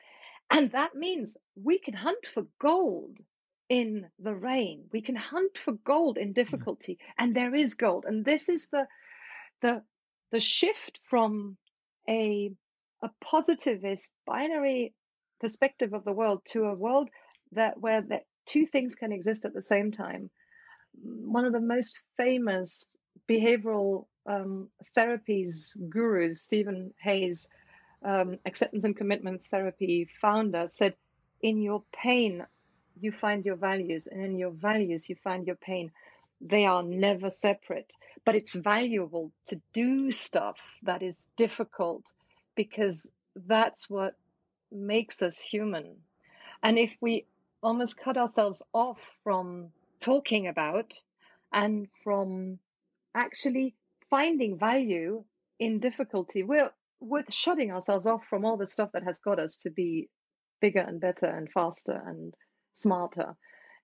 [0.50, 3.18] and that means we can hunt for gold
[3.68, 4.88] in the rain.
[4.92, 6.34] We can hunt for gold in hmm.
[6.34, 8.04] difficulty, and there is gold.
[8.06, 8.86] And this is the
[9.60, 9.82] the
[10.34, 11.56] the shift from
[12.08, 12.50] a
[13.02, 14.92] a positivist binary
[15.40, 17.08] perspective of the world to a world
[17.52, 18.02] that where
[18.44, 20.30] two things can exist at the same time.
[21.36, 22.88] One of the most famous
[23.28, 27.48] behavioral um, therapies gurus, Steven Hayes,
[28.04, 30.94] um, acceptance and commitment therapy founder, said,
[31.42, 32.44] "In your pain,
[33.00, 35.92] you find your values, and in your values, you find your pain.
[36.40, 37.92] They are never separate."
[38.24, 42.04] But it's valuable to do stuff that is difficult
[42.54, 44.14] because that's what
[44.70, 45.96] makes us human.
[46.62, 47.26] And if we
[47.62, 50.94] almost cut ourselves off from talking about
[51.52, 52.58] and from
[53.14, 53.74] actually
[54.10, 55.24] finding value
[55.58, 59.58] in difficulty, we're, we're shutting ourselves off from all the stuff that has got us
[59.58, 60.08] to be
[60.60, 62.34] bigger and better and faster and
[62.74, 63.36] smarter.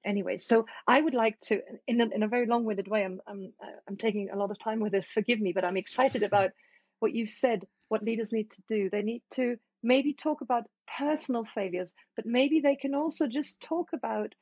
[0.04, 3.52] Anyway, so I would like to, in a, in a very long-winded way, I'm, I'm
[3.86, 5.12] I'm taking a lot of time with this.
[5.12, 6.50] Forgive me, but I'm excited about
[7.00, 7.66] what you've said.
[7.88, 10.64] What leaders need to do, they need to maybe talk about
[10.98, 14.34] personal failures, but maybe they can also just talk about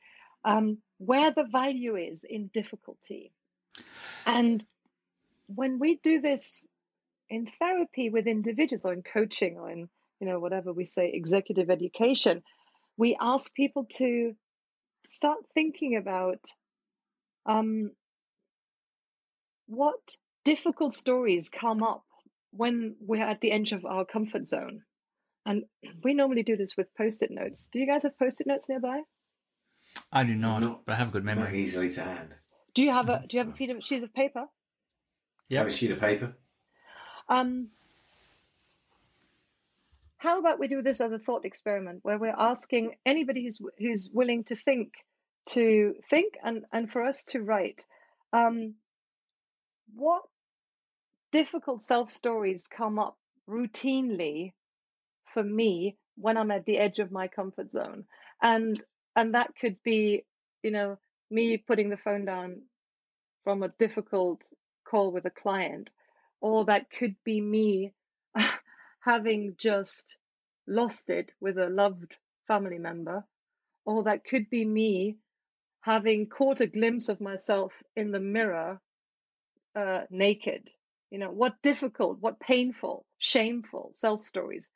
[0.45, 3.31] um, where the value is in difficulty.
[4.25, 4.63] And
[5.47, 6.65] when we do this
[7.29, 11.69] in therapy with individuals or in coaching or in you know whatever we say executive
[11.69, 12.43] education,
[12.97, 14.35] we ask people to
[15.05, 16.39] start thinking about
[17.45, 17.91] um,
[19.67, 19.99] what
[20.45, 22.03] difficult stories come up
[22.51, 24.81] when we're at the edge of our comfort zone.
[25.45, 25.63] And
[26.03, 27.69] we normally do this with post-it notes.
[27.71, 29.01] Do you guys have post-it notes nearby?
[30.11, 31.59] I do not, Not- but I have a good Not memory.
[31.61, 32.35] easily to hand.
[32.75, 34.45] Do you have a Do you have a sheet of, paper?
[35.49, 35.57] Yep.
[35.57, 36.33] Have a sheet of paper.
[37.27, 37.69] Um,
[40.19, 44.09] how about we do this as a thought experiment, where we're asking anybody who's who's
[44.13, 44.93] willing to think
[45.49, 47.85] to think and and for us to write.
[48.33, 48.75] Um,
[49.95, 50.23] what
[51.31, 53.17] difficult self stories come up
[53.49, 54.53] routinely
[55.33, 58.03] for me when I'm at the edge of my comfort zone,
[58.41, 58.81] and
[59.15, 60.25] and that could be,
[60.63, 60.97] you know,
[61.31, 62.63] me putting the phone down
[63.45, 64.41] from a difficult
[64.85, 65.89] call with a client,
[66.41, 67.93] or that could be me
[69.01, 70.17] having just
[70.67, 72.15] lost it with a loved
[72.47, 73.25] family member,
[73.85, 75.17] or that could be me
[75.81, 78.81] having caught a glimpse of myself in the mirror
[79.75, 80.69] uh, naked.
[81.09, 84.69] You know, what difficult, what painful, shameful self stories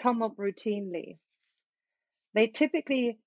[0.00, 1.18] come up routinely.
[2.34, 3.18] They typically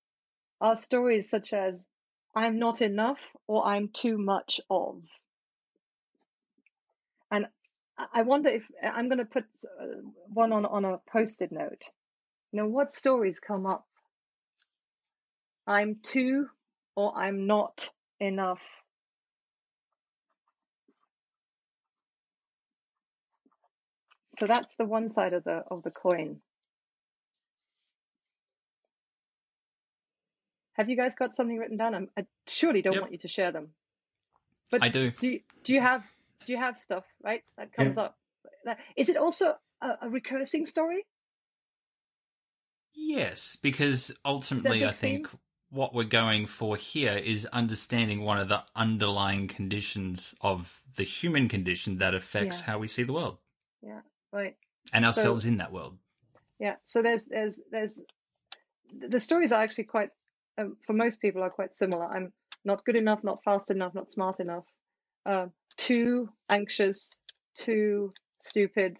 [0.60, 1.86] are stories such as,
[2.34, 5.02] I'm not enough or I'm too much of.
[7.98, 9.84] I wonder if I'm going to put uh,
[10.32, 11.82] one on, on a post it note.
[12.50, 13.86] You know, what stories come up?
[15.66, 16.48] I'm too
[16.96, 18.60] or I'm not enough.
[24.38, 26.40] So that's the one side of the of the coin.
[30.74, 31.94] Have you guys got something written down?
[31.94, 33.02] I'm, I surely don't Yep.
[33.02, 33.68] want you to share them.
[34.70, 35.10] But I do.
[35.10, 36.02] do you, do you have
[36.48, 38.16] you have stuff right that comes up?
[38.96, 41.04] Is it also a, a recursing story?
[42.94, 45.28] Yes, because ultimately, I think
[45.70, 51.48] what we're going for here is understanding one of the underlying conditions of the human
[51.48, 52.66] condition that affects Yeah.
[52.66, 53.38] how we see the world
[53.82, 54.00] Yeah,
[54.32, 54.56] right.
[54.92, 55.98] and ourselves in that world.
[56.58, 56.76] Yeah.
[56.84, 58.02] So there's there's there's
[58.92, 60.10] the stories are actually quite
[60.58, 62.04] um, for most people are quite similar.
[62.04, 62.32] I'm
[62.64, 64.64] not good enough, not fast enough, not smart enough,
[65.26, 67.16] uh, too anxious,
[67.54, 68.98] too stupid,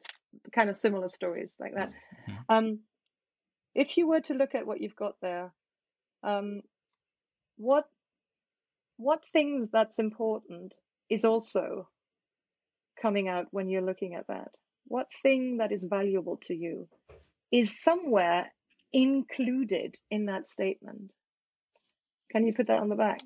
[0.52, 1.92] kind of similar stories like that.
[2.28, 2.44] Mhm.
[2.48, 2.80] Um,
[3.74, 5.52] if you were to look at what you've got there,
[6.22, 6.62] um,
[7.56, 7.88] what
[8.96, 10.74] what things that's important
[11.08, 11.88] is also
[13.00, 14.52] coming out when you're looking at that?
[14.86, 16.88] What thing that is valuable to you
[17.50, 18.52] is somewhere
[18.92, 21.10] included in that statement?
[22.30, 23.20] Can you put that on the back?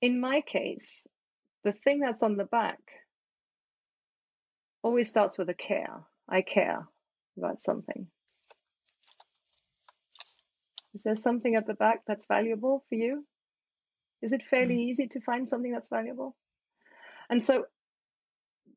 [0.00, 1.06] In my case,
[1.64, 2.78] the thing that's on the back
[4.82, 6.04] always starts with a care.
[6.28, 6.86] I care
[7.36, 8.06] about something.
[10.94, 13.24] Is there something at the back that's valuable for you?
[14.22, 14.88] Is it fairly mm.
[14.88, 16.36] easy to find something that's valuable?
[17.30, 17.66] And so,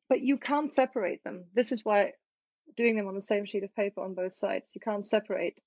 [0.10, 1.46] but you can't separate them.
[1.54, 2.12] This is why
[2.76, 5.58] doing them on the same sheet of paper on both sides, you can't separate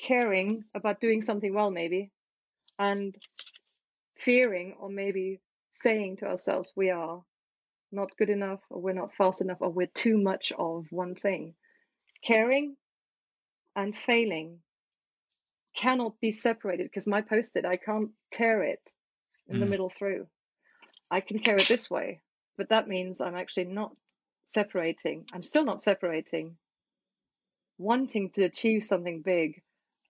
[0.00, 2.10] caring about doing something well, maybe,
[2.78, 3.16] and
[4.24, 7.22] fearing or maybe saying to ourselves, we are
[7.90, 11.54] not good enough, or we're not fast enough, or we're too much of one thing.
[12.24, 12.76] Caring
[13.76, 14.58] and failing
[15.76, 18.80] cannot be separated because my post it, I can't tear it
[19.48, 19.60] in mm.
[19.60, 20.26] the middle through.
[21.10, 22.20] I can carry it this way,
[22.56, 23.92] but that means I'm actually not
[24.48, 25.26] separating.
[25.32, 26.56] I'm still not separating
[27.78, 29.60] wanting to achieve something big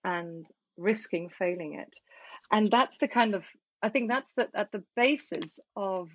[0.03, 0.45] and
[0.77, 1.99] risking failing it.
[2.51, 3.43] And that's the kind of,
[3.83, 6.09] I think that's the, at the basis of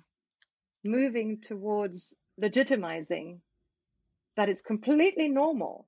[0.83, 3.39] moving towards legitimizing
[4.35, 5.87] that it's completely normal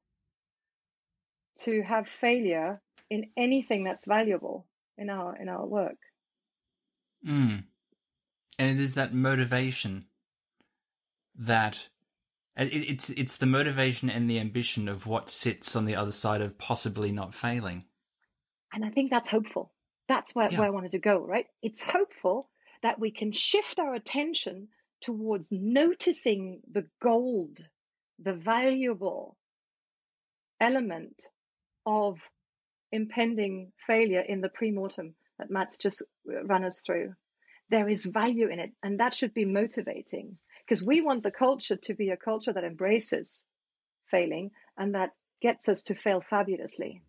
[1.62, 4.68] to have failure in anything that's valuable
[4.98, 5.98] in our in our work.
[7.28, 7.64] Mm.
[8.60, 10.06] And it is that motivation
[11.36, 11.88] that
[12.56, 16.58] it's it's the motivation and the ambition of what sits on the other side of
[16.58, 17.86] possibly not failing.
[18.74, 19.72] And I think that's hopeful.
[20.12, 20.60] That's where, yeah.
[20.60, 21.46] where I wanted to go, right?
[21.62, 22.50] It's hopeful
[22.84, 24.68] that we can shift our attention
[25.00, 27.60] towards noticing the gold,
[28.20, 29.38] the valuable
[30.60, 31.30] element
[31.86, 32.20] of
[32.92, 37.14] impending failure in the pre-mortem that Matt's just uh, run us through.
[37.70, 41.78] There is value in it, and that should be motivating because we want the culture
[41.86, 43.46] to be a culture that embraces
[44.08, 47.02] failing and that gets us to fail fabulously.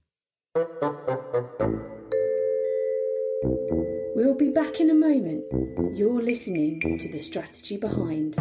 [4.25, 5.43] We'll be back in a moment.
[5.99, 8.37] You're listening to the strategy behind.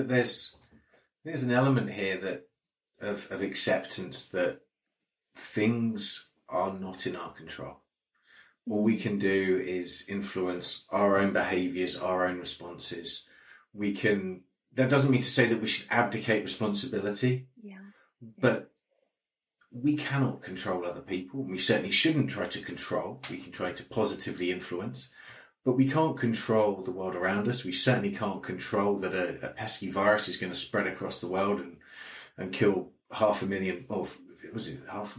[0.00, 0.56] That there's
[1.24, 2.48] there's an element here that
[3.00, 4.60] of of acceptance that
[5.36, 7.80] things are not in our control.
[8.68, 13.24] All we can do is influence our own behaviors, our own responses.
[13.72, 14.42] We can.
[14.72, 17.48] That doesn't mean to say that we should abdicate responsibility.
[17.62, 17.78] Yeah.
[18.38, 18.70] But
[19.72, 21.42] we cannot control other people.
[21.42, 23.20] We certainly shouldn't try to control.
[23.30, 25.10] We can try to positively influence,
[25.64, 27.64] but we can't control the world around us.
[27.64, 31.26] We certainly can't control that a, a pesky virus is going to spread across the
[31.26, 31.76] world and
[32.38, 34.18] and kill half a million of
[34.52, 35.18] was it half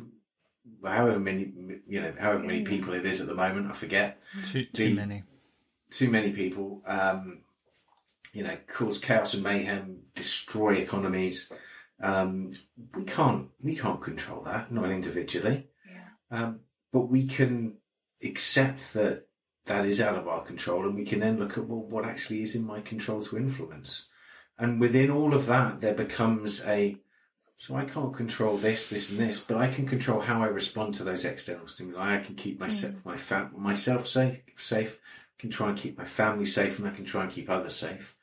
[0.84, 1.52] however many
[1.88, 4.22] you know however many people it is at the moment I forget.
[4.44, 5.24] Too too the, many.
[5.90, 7.40] Too many people um,
[8.34, 11.52] you know cause chaos and mayhem destroy economies.
[12.02, 12.52] Um,
[12.96, 15.68] we can't we can't control that not individually.
[15.88, 16.46] Yeah.
[16.46, 17.76] um, but we can
[18.24, 19.28] accept that
[19.66, 22.42] that is out of our control and we can then look at well what actually
[22.42, 24.08] is in my control to influence
[24.58, 26.98] and within all of that there becomes a
[27.62, 30.96] so I can't control this, this, and this, but I can control how I respond
[30.96, 32.16] to those external stimuli.
[32.16, 33.52] I can keep myself, mm.
[33.54, 34.98] my myself safe, safe.
[35.38, 37.76] I can try and keep my family safe, and I can try and keep others
[37.76, 38.16] safe.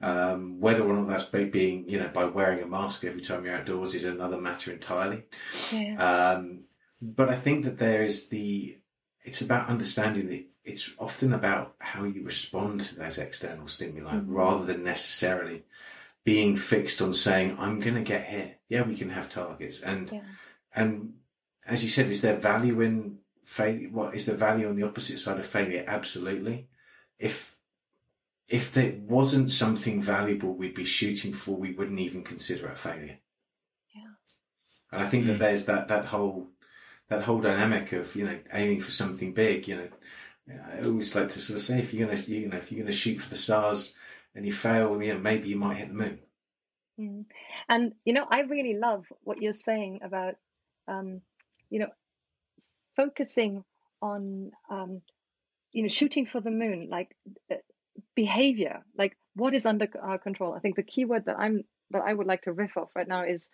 [0.00, 3.56] Um, whether or not that's being, you know, by wearing a mask every time you're
[3.56, 5.24] outdoors is another matter entirely.
[5.70, 6.32] Yeah.
[6.36, 6.60] Um,
[7.02, 8.78] but I think that there is the,
[9.22, 14.24] it's about understanding that it's often about how you respond to those external stimuli mm.
[14.26, 15.64] rather than necessarily
[16.24, 18.56] being fixed on saying, I'm going to get here.
[18.68, 19.80] Yeah, we can have targets.
[19.80, 20.20] And, yeah.
[20.74, 21.14] and
[21.66, 23.88] as you said, is there value in failure?
[23.88, 25.84] What is the value on the opposite side of failure?
[25.86, 26.68] Absolutely.
[27.18, 27.56] If,
[28.46, 33.18] if there wasn't something valuable we'd be shooting for, we wouldn't even consider a failure.
[33.94, 34.10] Yeah.
[34.92, 35.38] And I think that hmm.
[35.38, 36.48] there's that, that whole,
[37.08, 39.88] that whole dynamic of, you know, aiming for something big, you know,
[40.50, 42.92] I always like to sort of say, if you're to, you know, if you're to
[42.92, 43.94] shoot for the stars,
[44.34, 46.18] and you fail, you know, maybe you might hit the moon.
[47.00, 47.24] Mm.
[47.68, 50.34] And you know, I really love what you're saying about,
[50.86, 51.22] um,
[51.70, 51.88] you know,
[52.96, 53.64] focusing
[54.00, 55.02] on, um,
[55.72, 57.14] you know, shooting for the moon, like
[57.50, 57.56] uh,
[58.14, 60.54] behavior, like what is under our control.
[60.54, 63.08] I think the key word that I'm that I would like to riff off right
[63.08, 63.50] now is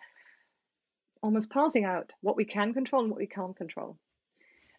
[1.21, 3.97] almost parsing out what we can control and what we can't control.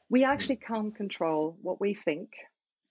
[0.08, 2.32] We actually can't control what we think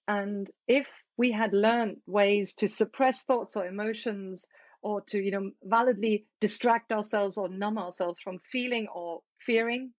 [0.07, 0.87] And if
[1.17, 4.47] we had learned ways to suppress thoughts or emotions
[4.83, 9.93] or to, you know, validly distract ourselves or numb ourselves from feeling or fearing,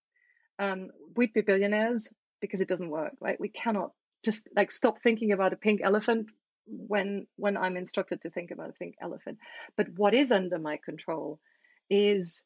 [0.59, 3.41] um, we'd be billionaires because it doesn't work, right?
[3.41, 3.93] We cannot
[4.25, 6.29] just like stop thinking about a pink elephant
[6.67, 9.39] when when I'm instructed to think about a pink elephant.
[9.77, 11.41] But what is under my control
[11.91, 12.45] is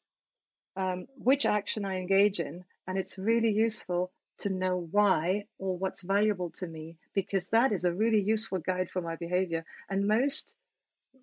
[0.77, 4.11] um, which action I engage in, and it's really useful
[4.41, 8.89] to know why or what's valuable to me because that is a really useful guide
[8.89, 9.65] for my behavior.
[9.89, 10.53] And most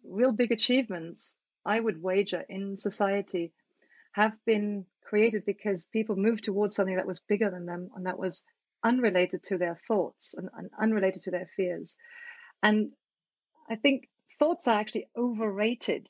[0.04, 3.52] real big achievements, I would wager, in society
[4.12, 8.18] have been created because people moved towards something that was bigger than them and that
[8.18, 8.44] was
[8.82, 11.96] unrelated to their thoughts and, and unrelated to their fears.
[12.62, 12.92] And
[13.68, 14.08] I think
[14.38, 16.08] thoughts are actually overrated.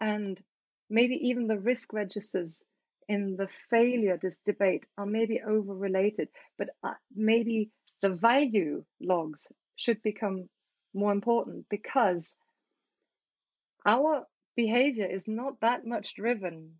[0.00, 0.40] And
[0.88, 2.64] maybe even the risk registers
[3.08, 6.28] in the failure this debate are maybe over related,
[6.58, 7.70] but uh, maybe
[8.02, 10.48] the value logs should become
[10.94, 12.36] more important because
[13.86, 16.74] our behavior is not that much driven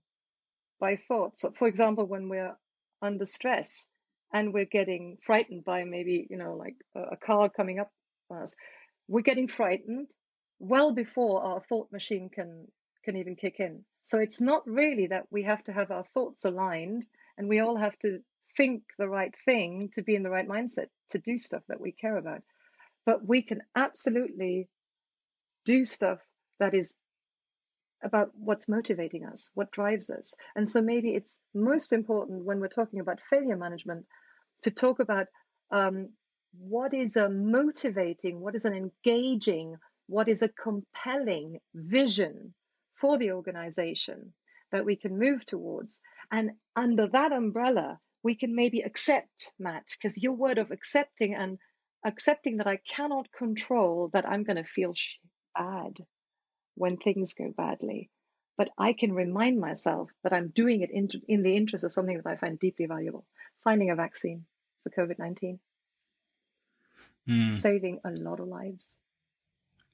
[0.81, 1.45] by thoughts.
[1.55, 2.57] For example, when we're
[3.01, 3.89] under stress
[4.33, 7.91] and we're getting frightened by maybe, you know, like a, a car coming up
[8.31, 8.55] on us,
[9.09, 10.09] we're getting frightened
[10.59, 12.66] well before our thought machine can
[13.05, 13.85] can even kick in.
[14.03, 17.77] So it's not really that we have to have our thoughts aligned and we all
[17.77, 18.21] have to
[18.57, 21.93] think the right thing to be in the right mindset to do stuff that we
[21.93, 22.43] care about.
[23.07, 24.69] But we can absolutely
[25.65, 26.19] do stuff
[26.59, 26.97] that is
[28.03, 30.35] about what's motivating us, what drives us.
[30.55, 34.07] And so maybe it's most important when we're talking about failure management
[34.63, 35.27] to talk about
[35.71, 36.11] um,
[36.59, 39.77] what is a motivating, what is an engaging,
[40.07, 42.55] what is a compelling vision
[43.01, 44.33] for the organization
[44.73, 46.01] that we can move towards.
[46.31, 51.59] And under that umbrella, we can maybe accept, Matt, because your word of accepting and
[52.05, 54.95] accepting that I cannot control that I'm going to feel
[55.57, 55.97] bad
[56.75, 58.11] when things go badly.
[58.57, 62.17] But I can remind myself that I'm doing it in, in the interest of something
[62.17, 63.25] that I find deeply valuable
[63.65, 64.45] finding a vaccine
[64.83, 65.59] for COVID 19,
[67.29, 67.59] mm.
[67.59, 68.89] saving a lot of lives.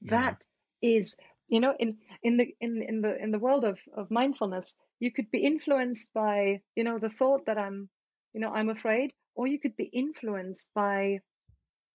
[0.01, 0.11] Yeah.
[0.11, 0.43] That
[0.81, 4.75] is you know in in the in in the in the world of of mindfulness
[4.99, 7.89] you could be influenced by you know the thought that i'm
[8.33, 11.19] you know i'm afraid or you could be influenced by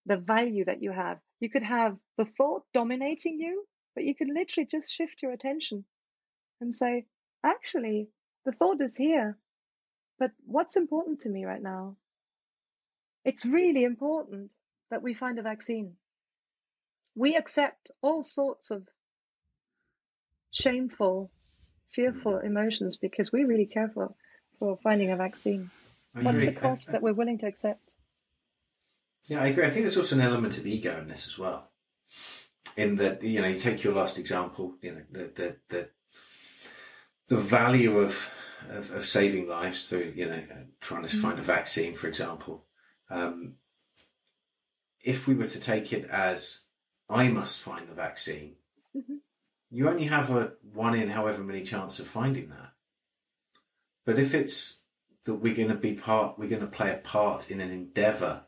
[0.06, 1.18] the value that you have.
[1.40, 5.84] You could have the thought dominating you but you could literally just shift your attention
[6.60, 7.06] and say
[7.44, 8.08] actually
[8.44, 9.38] the thought is here
[10.18, 11.96] but what's important to me right now?
[13.24, 14.50] It's really important
[14.90, 15.96] that we find a vaccine.
[17.14, 18.86] We accept all sorts of
[20.52, 21.30] shameful,
[21.92, 24.14] fearful emotions because we're really care for,
[24.58, 25.70] for finding a vaccine.
[26.14, 27.92] I What's the cost I- that we're willing to accept?
[29.28, 29.64] Yeah, I agree.
[29.64, 31.70] I think there's also an element of ego in this as well.
[32.76, 35.88] In that, you know, you take your last example, you know, the the the,
[37.28, 38.28] the value of,
[38.68, 40.42] of of saving lives through, you know,
[40.80, 42.64] trying to find a vaccine, for example.
[43.08, 43.56] Um,
[45.02, 46.62] if we were to take it as
[47.08, 48.56] I must find the vaccine,
[48.96, 49.20] Mhm.
[49.70, 52.72] You only have a one in however many chance of finding that.
[54.04, 54.80] But if it's
[55.24, 58.42] that we're going to be part, we're going to play a part in an endeavour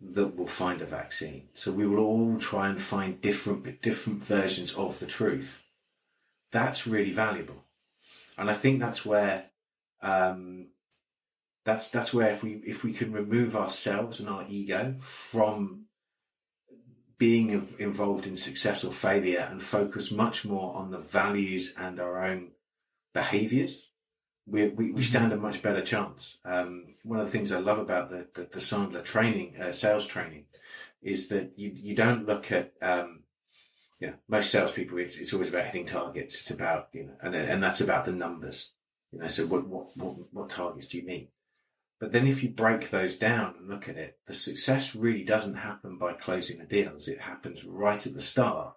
[0.00, 1.48] that will find a vaccine.
[1.54, 5.62] So we will all try and find different different versions of the truth.
[6.52, 7.64] That's really valuable,
[8.38, 9.46] and I think that's where
[10.02, 10.68] um,
[11.64, 15.86] that's that's where if we if we can remove ourselves and our ego from
[17.18, 22.24] being involved in success or failure and focus much more on the values and our
[22.24, 22.50] own
[23.12, 23.88] behaviors,
[24.46, 26.38] we, we, we stand a much better chance.
[26.44, 30.06] Um, one of the things I love about the, the, the Sandler training, uh, sales
[30.06, 30.44] training,
[31.02, 33.20] is that you, you don't look at, um,
[34.00, 36.40] you know, most salespeople, it's, it's always about hitting targets.
[36.40, 38.70] It's about, you know, and, and that's about the numbers,
[39.12, 41.30] you know, so what, what, what, what targets do you meet?
[42.04, 45.54] But then if you break those down and look at it, the success really doesn't
[45.54, 47.08] happen by closing the deals.
[47.08, 48.74] It happens right at the start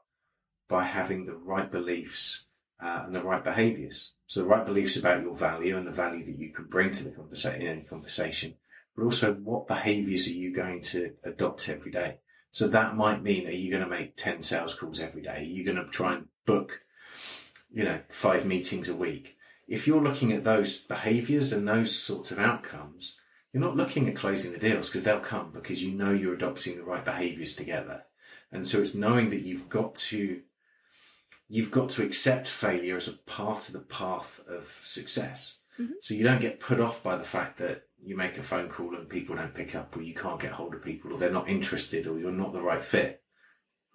[0.69, 2.45] by having the right beliefs
[2.81, 4.13] uh, and the right behaviors.
[4.27, 7.03] So the right beliefs about your value and the value that you can bring to
[7.03, 8.55] the conversation conversation,
[8.95, 12.19] but also what behaviors are you going to adopt every day?
[12.51, 15.39] So that might mean, are you going to make 10 sales calls every day?
[15.39, 16.79] Are you going to try and book,
[17.73, 19.35] you know, five meetings a week?
[19.67, 23.16] If you're looking at those behaviors and those sorts of outcomes,
[23.53, 26.75] you're not looking at closing the deals because they'll come because you know you're adopting
[26.75, 28.03] the right behaviors together.
[28.51, 30.41] And so it's knowing that you've got to
[31.49, 35.57] you've got to accept failure as a part of the path of success.
[35.79, 35.93] Mhm.
[36.01, 38.95] So you don't get put off by the fact that you make a phone call
[38.95, 41.49] and people don't pick up, or you can't get hold of people, or they're not
[41.49, 43.23] interested, or you're not the right fit.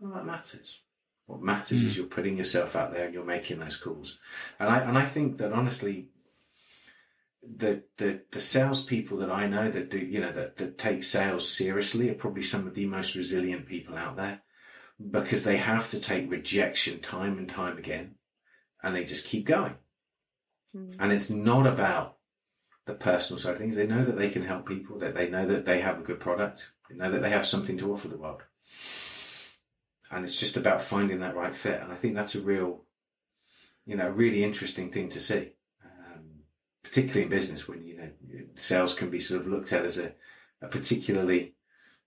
[0.00, 0.80] Well, that matters.
[1.26, 1.86] What matters mm.
[1.86, 4.18] is you're putting yourself out there and you're making those calls.
[4.58, 6.08] And I and I think that honestly,
[7.42, 11.48] the the the salespeople that I know that do you know that that take sales
[11.48, 14.42] seriously are probably some of the most resilient people out there
[15.10, 18.14] because they have to take rejection time and time again,
[18.82, 19.74] and they just keep going.
[20.76, 20.96] Mm.
[21.00, 22.18] And it's not about
[22.84, 23.76] the personal side of things.
[23.76, 24.98] They know that they can help people.
[24.98, 26.72] That they know that they have a good product.
[26.88, 28.42] They know that they have something to offer the world
[30.12, 31.80] and it's just about finding that right fit.
[31.80, 32.84] And I think that's a real,
[33.86, 35.52] you know, really interesting thing to see,
[36.82, 38.10] particularly in business when you know
[38.54, 40.12] sales can be sort of looked at as a,
[40.60, 41.54] a particularly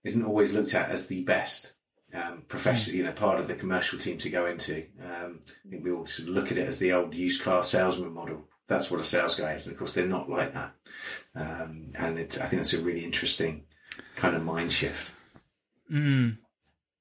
[0.04, 1.72] isn't always looked at as the best
[2.14, 2.96] um, profession, mm.
[2.98, 4.84] you know, part of the commercial team to go into.
[5.02, 7.64] Um, I think we all sort of look at it as the old used car
[7.64, 8.44] salesman model.
[8.68, 10.72] That's what a sales guy is, and of course they're not like that.
[11.34, 13.64] Um, and it, I think that's a really interesting
[14.16, 15.12] kind of mind shift.
[15.92, 16.38] Mm.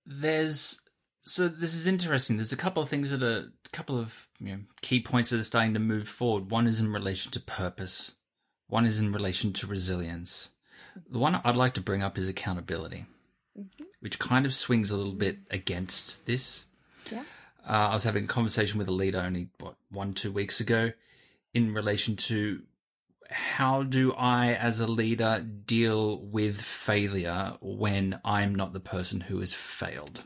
[0.06, 0.82] There's
[1.28, 2.38] so this is interesting.
[2.38, 5.40] There's a couple of things that are a couple of you know, key points that
[5.40, 6.52] are starting to move forward.
[6.52, 8.14] One is in relation to purpose.
[8.68, 10.50] One is in relation to resilience.
[11.10, 13.06] The one I'd like to bring up is accountability,
[13.60, 13.84] mm-hmm.
[14.02, 16.66] which kind of swings a little bit against this.
[17.12, 17.24] Yeah.
[17.68, 20.92] Uh, I was having a conversation with a leader only what one two weeks ago,
[21.56, 22.62] in relation to
[23.32, 29.40] how do I, as a leader, deal with failure when I'm not the person who
[29.40, 30.24] has failed.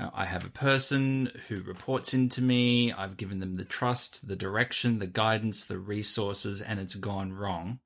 [0.00, 2.92] Uh, I have a person who reports into me.
[2.92, 7.80] I've given them the trust, the direction, the guidance, the resources, and it's gone wrong.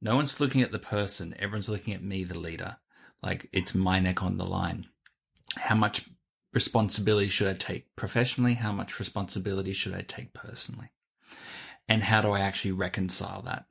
[0.00, 1.34] No one's looking at the person.
[1.38, 2.78] Everyone's looking at me, the leader.
[3.22, 4.86] Like it's my neck on the line.
[5.56, 6.08] How much
[6.54, 8.54] responsibility should I take professionally?
[8.54, 10.90] How much responsibility should I take personally?
[11.88, 13.66] And how do I actually reconcile that?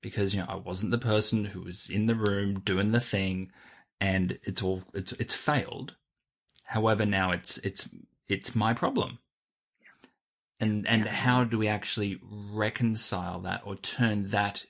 [0.00, 3.52] Because, you know, I wasn't the person who was in the room doing the thing
[4.00, 5.96] and it's all, it's, it's failed
[6.70, 7.88] However, now it's it's
[8.28, 9.18] it's my problem.
[10.60, 11.10] And and yeah.
[11.10, 14.64] how do we actually reconcile that or turn that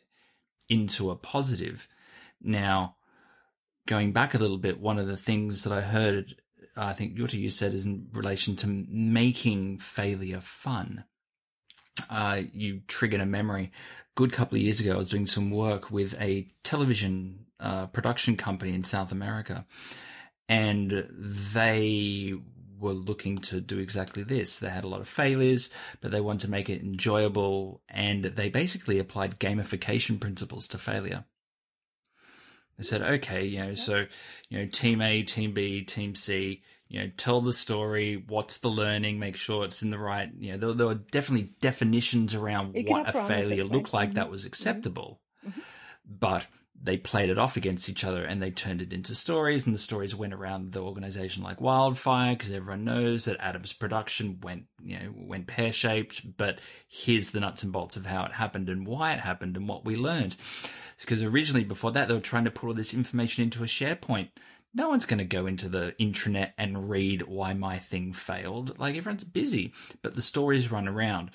[0.70, 1.86] into a positive?
[2.40, 2.96] Now,
[3.86, 6.36] going back a little bit, one of the things that I heard,
[6.74, 11.04] I think Jutta, you said, is in relation to making failure fun.
[12.08, 13.72] Uh, you triggered a memory.
[14.14, 18.38] Good couple of years ago, I was doing some work with a television uh, production
[18.38, 19.66] company in South America,
[20.50, 22.34] and they
[22.80, 24.58] were looking to do exactly this.
[24.58, 25.70] They had a lot of failures,
[26.00, 31.24] but they wanted to make it enjoyable, and they basically applied gamification principles to failure.
[32.76, 34.06] They said, okay, you know, so,
[34.48, 38.68] you know, team A, team B, team C, you know, tell the story, what's the
[38.68, 42.74] learning, make sure it's in the right, you know, there, there were definitely definitions around
[42.88, 45.20] what a failure looked like that was acceptable.
[45.46, 45.60] Mm-hmm.
[46.18, 46.46] But
[46.82, 49.78] they played it off against each other and they turned it into stories and the
[49.78, 54.98] stories went around the organization like wildfire because everyone knows that Adam's production went you
[54.98, 56.58] know went pear-shaped but
[56.88, 59.84] here's the nuts and bolts of how it happened and why it happened and what
[59.84, 60.36] we learned.
[61.00, 64.28] Because originally before that they were trying to put all this information into a SharePoint.
[64.72, 68.78] No one's going to go into the intranet and read why my thing failed.
[68.78, 69.72] Like everyone's busy
[70.02, 71.30] but the stories run around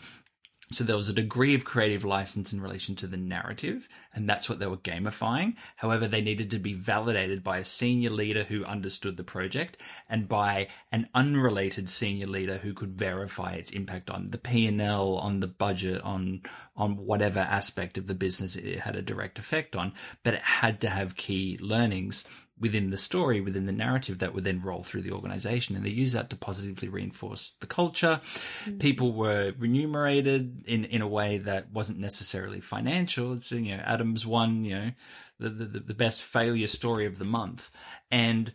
[0.72, 4.49] so there was a degree of creative license in relation to the narrative, and that's
[4.49, 5.55] what they were gamifying.
[5.76, 9.78] However, they needed to be validated by a senior leader who understood the project
[10.09, 15.39] and by an unrelated senior leader who could verify its impact on the P&L, on
[15.39, 16.41] the budget, on
[16.78, 19.93] on whatever aspect of the business it had a direct effect on,
[20.24, 22.26] but it had to have key learnings
[22.60, 25.76] within the story, within the narrative that would then roll through the organization.
[25.76, 28.22] And they use that to positively reinforce the culture.
[28.64, 28.78] Mm-hmm.
[28.78, 33.34] People were remunerated in, in a way that wasn't necessarily financial.
[33.34, 34.91] It's, you know, Adams won, you know,
[35.38, 37.70] the, the, the best failure story of the month.
[38.10, 38.53] And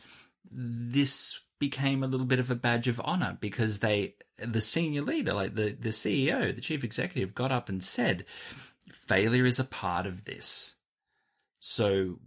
[0.51, 5.35] this became a little bit of a badge of honor because they, the senior leader,
[5.35, 8.25] like the, the CEO, the chief executive got up and said,
[8.91, 10.75] failure is a part of this.
[11.59, 12.19] So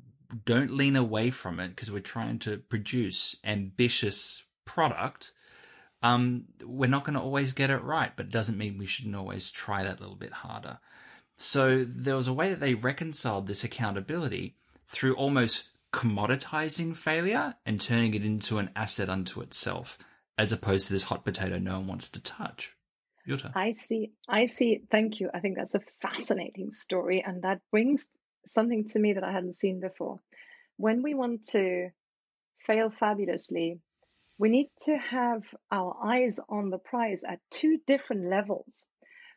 [0.46, 5.34] don't lean away from it because we're trying to produce ambitious product.
[6.02, 9.16] Um, we're not going to always get it right, but it doesn't mean we shouldn't
[9.16, 10.80] always try that little bit harder.
[11.38, 14.56] So there was a way that they reconciled this accountability
[14.88, 19.98] through almost commoditizing failure and turning it into an asset unto itself,
[20.38, 22.76] as opposed to this hot potato no one wants to touch.
[23.28, 23.52] Jutta.
[23.56, 24.12] I see.
[24.28, 24.82] I see.
[24.92, 25.30] Thank you.
[25.34, 28.10] I think that's a fascinating story, and that brings
[28.46, 30.20] something to me that I hadn't seen before.
[30.78, 31.89] When we want to
[32.66, 33.80] fail fabulously,
[34.38, 38.86] we need to have our eyes on the prize at two different levels.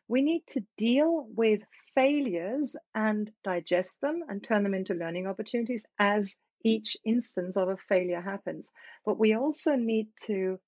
[0.07, 1.61] we need to deal with
[1.95, 7.77] failures and digest them and turn them into learning opportunities as each instance of a
[7.89, 8.71] failure happens.
[9.05, 10.59] But we also need to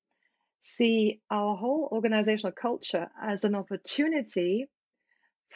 [0.62, 4.68] see our whole organizational culture as an opportunity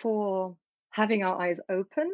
[0.01, 0.55] for
[0.89, 2.09] having our eyes open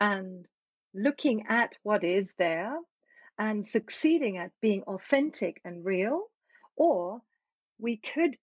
[0.00, 0.46] and
[0.94, 2.76] looking at what is there
[3.38, 6.22] and succeeding at being authentic and real,
[6.76, 7.20] or
[7.78, 8.36] we could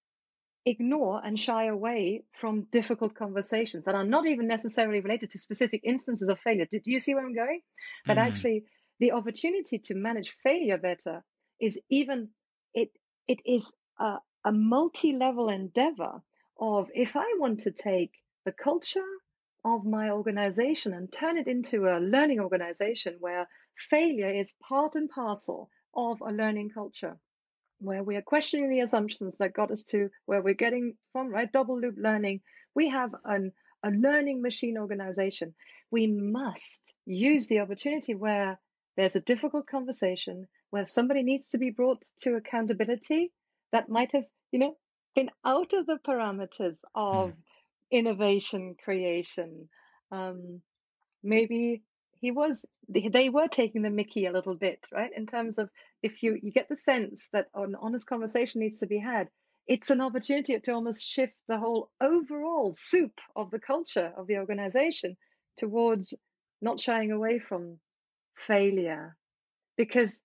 [0.65, 5.81] ignore and shy away from difficult conversations that are not even necessarily related to specific
[5.83, 6.67] instances of failure.
[6.71, 7.61] Do you see where I'm going?
[8.05, 8.27] That mm-hmm.
[8.27, 8.63] actually
[8.99, 11.23] the opportunity to manage failure better
[11.59, 12.29] is even
[12.73, 12.89] it
[13.27, 13.65] it is
[13.99, 16.21] a, a multi-level endeavor
[16.59, 18.11] of if I want to take
[18.45, 18.99] the culture
[19.63, 23.47] of my organization and turn it into a learning organization where
[23.89, 27.17] failure is part and parcel of a learning culture
[27.79, 31.51] where we are questioning the assumptions that got us to where we're getting from right?
[31.51, 32.41] Double loop learning.
[32.75, 33.51] We have an,
[33.83, 35.53] a learning machine organization.
[35.89, 38.59] We must use the opportunity where
[38.97, 43.31] there's a difficult conversation where somebody needs to be brought to accountability
[43.71, 44.75] that might have you know
[45.15, 47.33] been out of the parameters of mm
[47.91, 49.69] innovation creation.
[50.11, 50.61] Um,
[51.23, 51.83] maybe
[52.21, 55.69] he was they were taking the mickey a little bit right in terms of
[56.01, 59.27] if you you get the sense that an honest conversation needs to be had
[59.67, 64.37] it's an opportunity to almost shift the whole overall soup of the culture of the
[64.37, 65.17] organization
[65.57, 66.13] towards
[66.61, 67.79] not shying away from
[68.47, 69.15] failure
[69.77, 70.19] because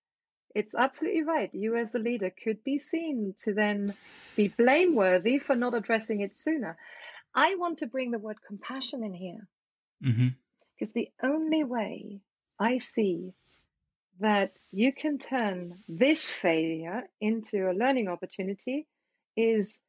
[0.55, 3.95] it's absolutely right you as the leader could be seen to then
[4.37, 6.77] be blameworthy for not addressing it sooner
[7.37, 9.47] I want to bring the word compassion in here.
[10.05, 10.29] Mm-hmm.
[10.75, 12.21] Because the only way
[12.59, 13.35] I see
[14.21, 18.87] that you can turn this failure into a learning opportunity
[19.37, 19.81] is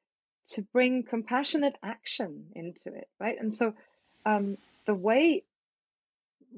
[0.51, 3.37] to bring compassionate action into it, right?
[3.39, 3.73] And so
[4.25, 5.43] um, the way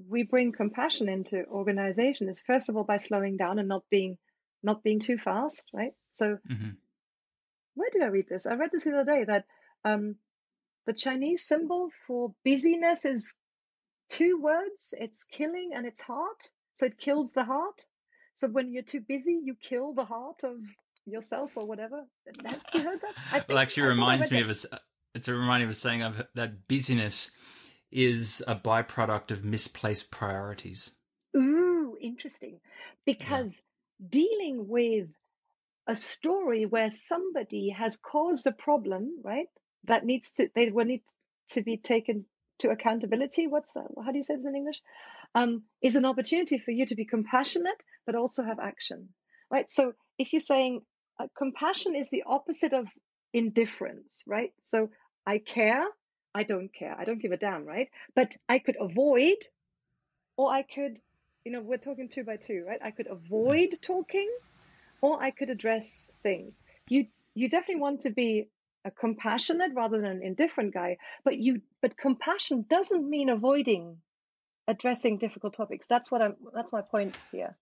[0.07, 4.17] we bring compassion into organization is first of all by slowing down and not being
[4.61, 5.93] not being too fast, right?
[6.11, 6.69] So mm-hmm.
[7.75, 8.45] where did I read this?
[8.45, 9.45] I read this the other day that
[9.85, 10.15] um,
[10.85, 13.35] the Chinese symbol for busyness is
[14.09, 16.49] two words it's killing and it's heart.
[16.75, 17.85] So it kills the heart.
[18.35, 20.57] So when you're too busy, you kill the heart of
[21.05, 22.05] yourself or whatever.
[22.45, 23.31] Have you heard that?
[23.31, 24.55] Think, well, actually, reminds me of a,
[25.13, 27.31] it's a reminder of a saying of that busyness
[27.91, 30.91] is a byproduct of misplaced priorities.
[31.35, 32.59] Ooh, interesting.
[33.05, 33.61] Because
[33.99, 34.07] yeah.
[34.09, 35.07] dealing with
[35.87, 39.47] a story where somebody has caused a problem, right?
[39.85, 41.03] That needs to they will need
[41.51, 42.25] to be taken
[42.59, 43.47] to accountability.
[43.47, 43.87] What's that?
[44.03, 44.81] How do you say this in English?
[45.35, 49.09] Um, is an opportunity for you to be compassionate, but also have action,
[49.51, 49.69] right?
[49.69, 50.81] So if you're saying
[51.19, 52.87] uh, compassion is the opposite of
[53.33, 54.51] indifference, right?
[54.63, 54.89] So
[55.25, 55.85] I care,
[56.33, 57.89] I don't care, I don't give a damn, right?
[58.15, 59.37] But I could avoid,
[60.37, 60.99] or I could,
[61.45, 62.79] you know, we're talking two by two, right?
[62.83, 64.29] I could avoid talking,
[65.01, 66.63] or I could address things.
[66.89, 68.49] You you definitely want to be
[68.85, 73.97] a compassionate rather than an indifferent guy but you but compassion doesn't mean avoiding
[74.67, 77.57] addressing difficult topics that's what i'm that's my point here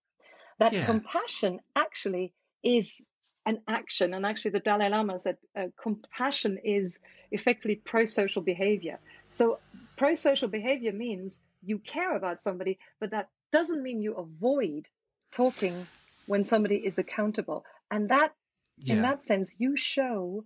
[0.58, 0.84] that yeah.
[0.84, 3.00] compassion actually is
[3.46, 6.96] an action and actually the dalai lama said uh, compassion is
[7.30, 8.98] effectively pro-social behavior
[9.28, 9.58] so
[9.96, 14.86] pro-social behavior means you care about somebody but that doesn't mean you avoid
[15.32, 15.86] talking
[16.26, 18.32] when somebody is accountable and that
[18.78, 18.94] yeah.
[18.94, 20.44] in that sense you show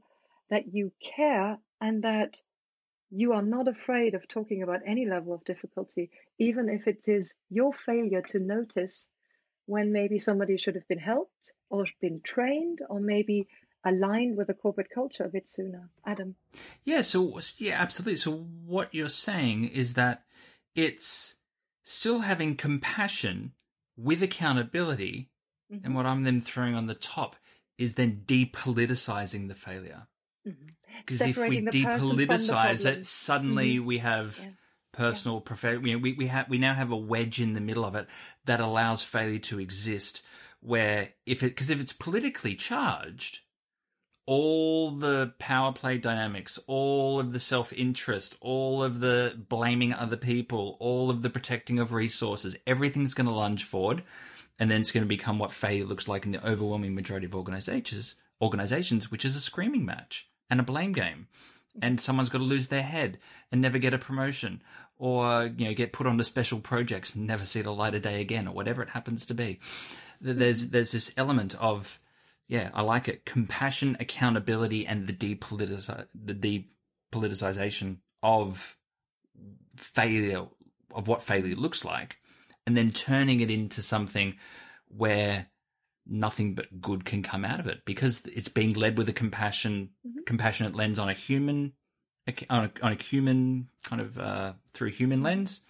[0.52, 2.36] that you care and that
[3.10, 7.34] you are not afraid of talking about any level of difficulty, even if it is
[7.48, 9.08] your failure to notice
[9.64, 13.48] when maybe somebody should have been helped or been trained or maybe
[13.82, 15.88] aligned with the corporate culture a bit sooner.
[16.04, 16.36] Adam.
[16.84, 18.18] Yeah, so yeah, absolutely.
[18.18, 18.32] So
[18.66, 20.24] what you're saying is that
[20.74, 21.36] it's
[21.82, 23.52] still having compassion
[23.96, 25.30] with accountability,
[25.72, 25.84] mm-hmm.
[25.84, 27.36] and what I'm then throwing on the top
[27.78, 30.08] is then depoliticizing the failure.
[30.46, 30.68] Mm-hmm.
[30.98, 33.86] Because if we depoliticize it, suddenly mm-hmm.
[33.86, 34.50] we have yeah.
[34.92, 35.54] personal, yeah.
[35.54, 38.08] Prof- we, we, we, have, we now have a wedge in the middle of it
[38.44, 40.22] that allows failure to exist.
[40.60, 43.40] Where if it, because if it's politically charged,
[44.26, 50.16] all the power play dynamics, all of the self interest, all of the blaming other
[50.16, 54.04] people, all of the protecting of resources, everything's going to lunge forward.
[54.58, 57.34] And then it's going to become what failure looks like in the overwhelming majority of
[57.34, 61.28] organizations, organizations, which is a screaming match and a blame game.
[61.80, 63.18] And someone's got to lose their head
[63.50, 64.62] and never get a promotion
[64.98, 68.20] or, you know, get put onto special projects and never see the light of day
[68.20, 69.60] again or whatever it happens to be.
[70.20, 71.98] There's, there's this element of,
[72.48, 73.24] yeah, I like it.
[73.24, 76.66] Compassion, accountability, and the depoliticize, the
[77.10, 78.76] politicization of
[79.76, 80.42] failure,
[80.94, 82.18] of what failure looks like,
[82.66, 84.36] and then turning it into something
[84.88, 85.46] where
[86.06, 89.90] nothing but good can come out of it because it's being led with a compassion,
[90.06, 90.26] Mhm.
[90.26, 91.72] compassionate lens on a human,
[92.50, 95.62] on a, on a human kind of uh, through human lens.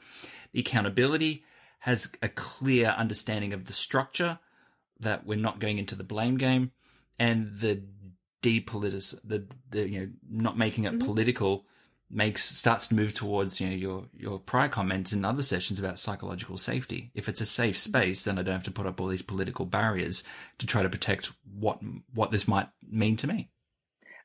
[0.52, 1.44] The accountability
[1.80, 4.38] has a clear understanding of the structure
[5.00, 6.72] that we're not going into the blame game,
[7.18, 7.82] and the
[8.42, 11.04] depolitic, the the you know not making it Mhm.
[11.04, 11.66] political
[12.12, 15.98] makes starts to move towards you know your your prior comments in other sessions about
[15.98, 17.10] psychological safety.
[17.14, 19.64] If it's a safe space, then I don't have to put up all these political
[19.64, 20.22] barriers
[20.58, 21.80] to try to protect what
[22.14, 23.50] what this might mean to me.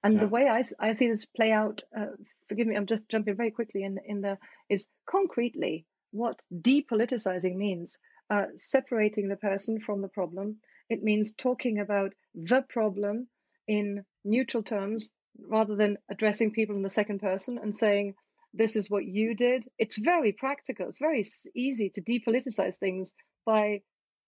[0.03, 0.19] And Yeah.
[0.21, 2.07] the way I, I see this play out, uh,
[2.47, 4.37] forgive me, I'm just jumping very quickly in in the
[4.69, 7.97] is concretely what depoliticizing means.
[8.29, 10.57] Uh, separating the person from the problem.
[10.89, 13.29] It means talking about the problem
[13.69, 18.15] in neutral terms rather than addressing people in the second person and saying
[18.53, 19.67] this is what you did.
[19.77, 20.87] It's very practical.
[20.87, 21.23] It's very
[21.55, 23.13] easy to depoliticize things
[23.45, 23.81] by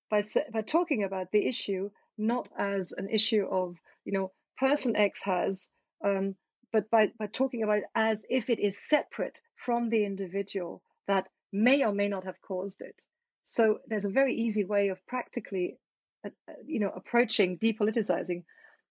[0.10, 5.24] by by talking about the issue not as an issue of you know person X
[5.24, 5.70] has,
[6.04, 6.36] um,
[6.72, 11.28] but by by talking about it as if it is separate from the individual that
[11.52, 12.96] may or may not have caused it.
[13.46, 15.80] So there's a very easy way of practically,
[16.24, 18.44] uh, uh, you know, approaching depoliticizing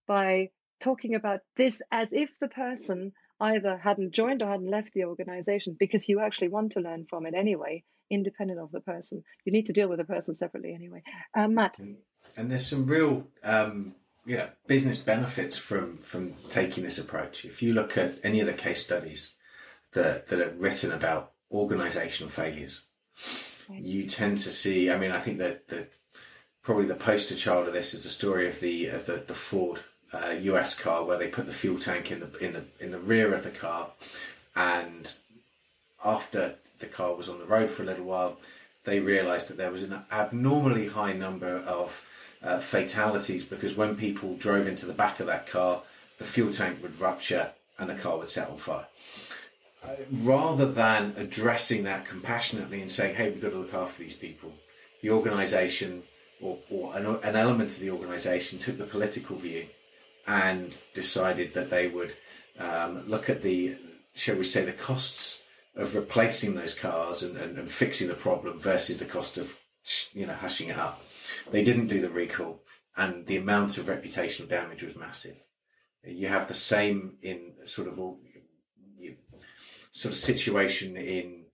[0.06, 0.50] by
[0.80, 5.76] talking about this as if the person either hadn't joined or hadn't left the organization
[5.78, 9.22] because you actually want to learn from it anyway, independent of the person.
[9.44, 11.02] You need to deal with the person separately anyway.
[11.36, 11.78] Uh, Matt,
[12.36, 17.44] And, there's some real, um, you know, business benefits from from taking this approach.
[17.44, 19.32] If you look at any of the case studies
[19.92, 22.82] that that are written about organizational failures,
[23.70, 24.90] you tend to see.
[24.90, 25.86] I mean, I think that the
[26.62, 29.80] probably the poster child of this is the story of the of the, the Ford
[30.12, 32.98] uh, US car where they put the fuel tank in the in the in the
[32.98, 33.90] rear of the car,
[34.56, 35.12] and
[36.04, 38.38] after the car was on the road for a little while,
[38.84, 42.04] they realised that there was an abnormally high number of
[42.42, 45.82] uh, fatalities because when people drove into the back of that car,
[46.18, 48.86] the fuel tank would rupture and the car would set on fire.
[49.84, 54.14] Uh, rather than addressing that compassionately and saying, "Hey, we've got to look after these
[54.14, 54.54] people,"
[55.02, 56.04] the organisation
[56.40, 59.66] or, or an, an element of the organisation took the political view
[60.28, 62.14] and decided that they would
[62.58, 63.76] um, look at the,
[64.14, 65.40] shall we say, the costs
[65.74, 69.56] of replacing those cars and, and, and fixing the problem versus the cost of,
[70.12, 71.02] you know, hushing it up.
[71.50, 72.62] They didn't do the recall,
[72.94, 75.36] and the amount of reputational damage was massive.
[76.04, 78.20] You have the same in sort of all,
[78.96, 79.16] you,
[79.90, 81.46] sort of situation in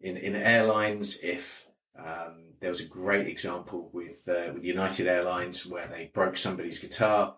[0.00, 1.18] in in airlines.
[1.22, 1.66] If
[1.98, 6.78] um, there was a great example with uh, with United Airlines where they broke somebody's
[6.78, 7.36] guitar,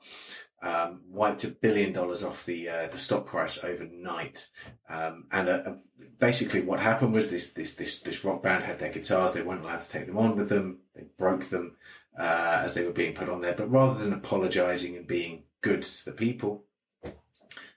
[0.62, 4.48] um, wiped a billion dollars off the uh, the stock price overnight,
[4.88, 5.74] um, and uh, uh,
[6.18, 9.32] basically what happened was this this this this rock band had their guitars.
[9.32, 10.78] They weren't allowed to take them on with them.
[10.94, 11.76] They broke them
[12.18, 13.54] uh, as they were being put on there.
[13.54, 16.64] But rather than apologising and being good to the people,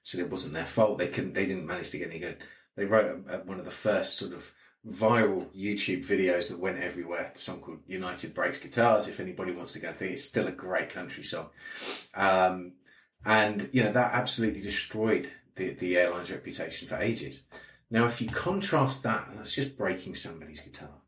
[0.04, 1.00] so it wasn't their fault.
[1.00, 1.34] They couldn't.
[1.34, 2.38] They didn't manage to get any good.
[2.76, 4.52] They wrote a, a, one of the first sort of
[4.88, 7.32] viral YouTube videos that went everywhere.
[7.34, 9.08] A song called United Breaks Guitars.
[9.08, 11.50] If anybody wants to go and think it's still a great country song.
[12.14, 12.74] Um,
[13.26, 17.42] and, you know, that absolutely destroyed the, the airline's reputation for ages.
[17.90, 21.02] Now, if you contrast that, and that's just breaking somebody's guitar,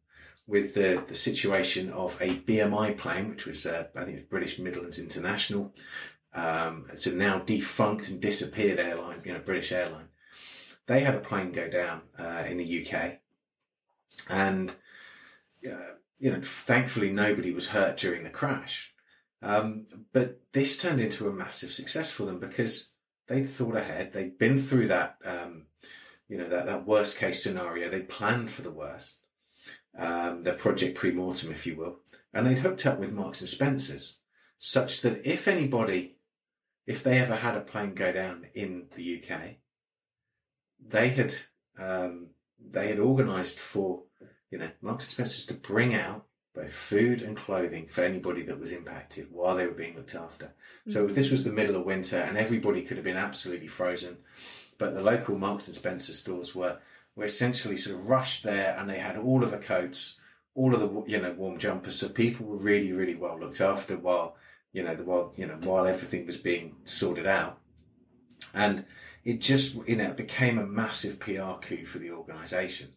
[0.47, 4.29] with the, the situation of a BMI plane, which was, uh, I think it was
[4.29, 5.73] British Midlands International.
[6.33, 10.07] Um, it's a now defunct and disappeared airline, you know, British airline.
[10.85, 13.19] They had a plane go down uh, in the UK,
[14.29, 14.71] and
[15.65, 18.93] uh, you know, thankfully nobody was hurt during the crash.
[19.41, 22.91] Um, but this turned into a massive success for them because
[23.27, 24.13] they'd thought ahead.
[24.13, 25.65] They'd been through that, um,
[26.27, 27.89] you know, that, that worst case scenario.
[27.89, 29.17] They planned for the worst,
[29.97, 31.99] um, their project pre-mortem, if you will,
[32.33, 34.17] and they'd hooked up with Marks and Spencers,
[34.57, 36.17] such that if anybody,
[36.87, 39.57] if they ever had a plane go down in the UK,
[40.83, 41.33] they had
[41.77, 42.29] um,
[42.59, 44.03] they had organised for
[44.51, 48.59] you know Marks and Spencers to bring out both food and clothing for anybody that
[48.59, 50.53] was impacted while they were being looked after.
[50.87, 51.13] So mm-hmm.
[51.13, 54.17] this was the middle of winter, and everybody could have been absolutely frozen,
[54.79, 56.79] but the local Marks and Spencer stores were
[57.15, 60.15] were essentially sort of rushed there, and they had all of the coats,
[60.55, 63.97] all of the you know warm jumpers, so people were really really well looked after
[63.97, 64.35] while
[64.73, 67.59] you know the while you know while everything was being sorted out,
[68.53, 68.85] and
[69.27, 72.93] it just you know became a massive PR coup for the organisation.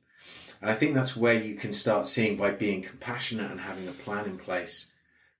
[0.62, 3.92] And I think that's where you can start seeing by being compassionate and having a
[3.92, 4.92] plan in place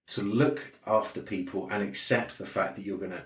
[0.08, 3.22] to look after people and accept the fact that you're going to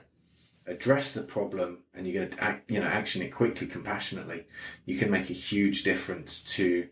[0.67, 4.45] address the problem and you're going to act, you know, action it quickly, compassionately,
[4.85, 6.89] you can make a huge difference to,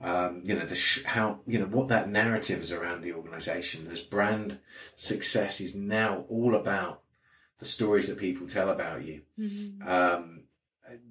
[0.00, 3.88] um, you know, the sh- how, you know, what that narrative is around the organization.
[3.92, 4.58] As brand
[4.96, 7.02] success is now all about
[7.58, 9.22] the stories that people tell about you.
[9.38, 9.88] Mm-hmm.
[9.88, 10.42] Um,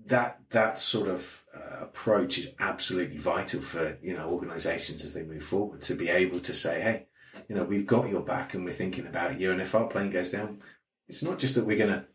[0.05, 5.23] that that sort of uh, approach is absolutely vital for you know organizations as they
[5.23, 7.05] move forward to be able to say hey
[7.49, 10.09] you know we've got your back and we're thinking about you and if our plane
[10.09, 10.61] goes down
[11.07, 12.05] it's not just that we're going to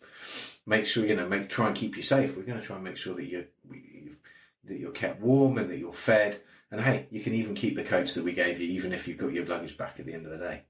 [0.66, 2.84] make sure you know make try and keep you safe we're going to try and
[2.84, 3.44] make sure that you're
[4.64, 7.82] that you're kept warm and that you're fed and hey you can even keep the
[7.82, 10.26] coats that we gave you even if you've got your luggage back at the end
[10.26, 10.62] of the day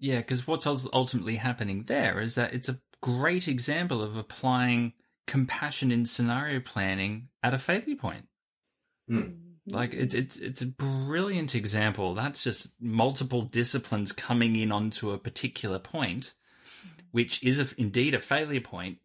[0.00, 4.92] yeah because what's ultimately happening there is that it's a great example of applying
[5.26, 8.26] compassion in scenario planning at a failure point.
[9.10, 9.36] Mm.
[9.66, 12.14] Like it's it's it's a brilliant example.
[12.14, 16.34] That's just multiple disciplines coming in onto a particular point,
[17.12, 18.98] which is a, indeed a failure point,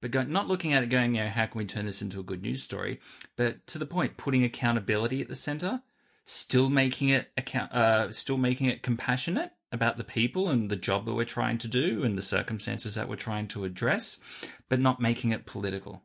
[0.00, 2.18] but go, not looking at it going, you know, how can we turn this into
[2.18, 2.98] a good news story?
[3.36, 5.82] But to the point, putting accountability at the center,
[6.24, 11.06] still making it account, uh, still making it compassionate, about the people and the job
[11.06, 14.20] that we're trying to do and the circumstances that we're trying to address,
[14.68, 16.02] but not making it political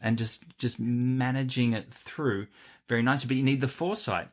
[0.00, 2.46] and just just managing it through
[2.88, 3.28] very nicely.
[3.28, 4.28] But you need the foresight.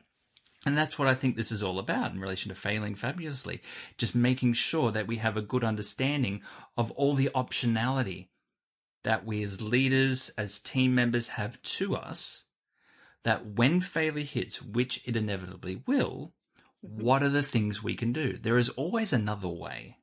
[0.66, 3.62] And that's what I think this is all about in relation to failing fabulously.
[3.96, 6.42] Just making sure that we have a good understanding
[6.76, 8.28] of all the optionality
[9.02, 12.44] that we as leaders, as team members have to us,
[13.24, 16.34] that when failure hits, which it inevitably will.
[16.80, 18.34] What are the things we can do?
[18.34, 19.96] There is always another way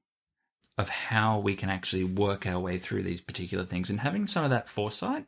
[0.78, 4.44] of how we can actually work our way through these particular things and having some
[4.44, 5.26] of that foresight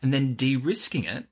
[0.00, 1.26] and then de-risking it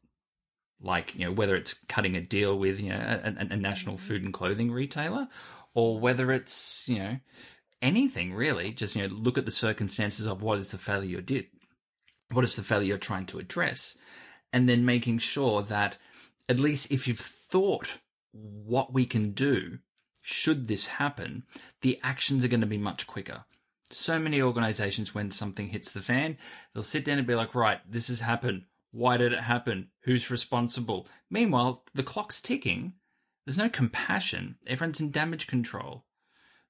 [0.80, 4.06] like you know whether it's cutting a deal with you know a, a, national mm-hmm.
[4.06, 5.28] food and clothing retailer
[5.74, 7.18] or whether it's you know
[7.82, 11.20] anything really just you know look at the circumstances of what is the failure you
[11.20, 11.46] did
[12.32, 13.96] what is the failure you're trying to address
[14.52, 15.96] and then making sure that
[16.48, 17.98] at least if you've thought
[18.32, 19.78] what we can do
[20.22, 21.44] should this happen,
[21.80, 23.44] the actions are going to be much quicker.
[23.90, 26.38] So many organizations, when something hits the fan,
[26.72, 28.64] they'll sit down and be like, right, this has happened.
[28.92, 29.90] Why did it happen?
[30.02, 31.08] Who's responsible?
[31.30, 32.94] Meanwhile, the clock's ticking.
[33.44, 34.56] There's no compassion.
[34.66, 36.04] Everyone's in damage control.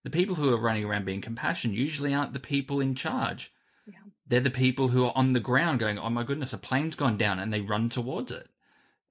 [0.03, 3.53] The people who are running around being compassionate usually aren't the people in charge.
[3.87, 3.99] Yeah.
[4.27, 7.19] They're the people who are on the ground going, oh my goodness, a plane's gone
[7.19, 8.49] down, and they run towards it.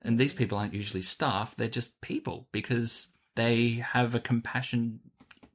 [0.02, 5.00] And these people aren't usually staff; they're just people because they have a compassion,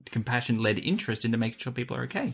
[0.06, 2.32] compassion led interest into making sure people are okay.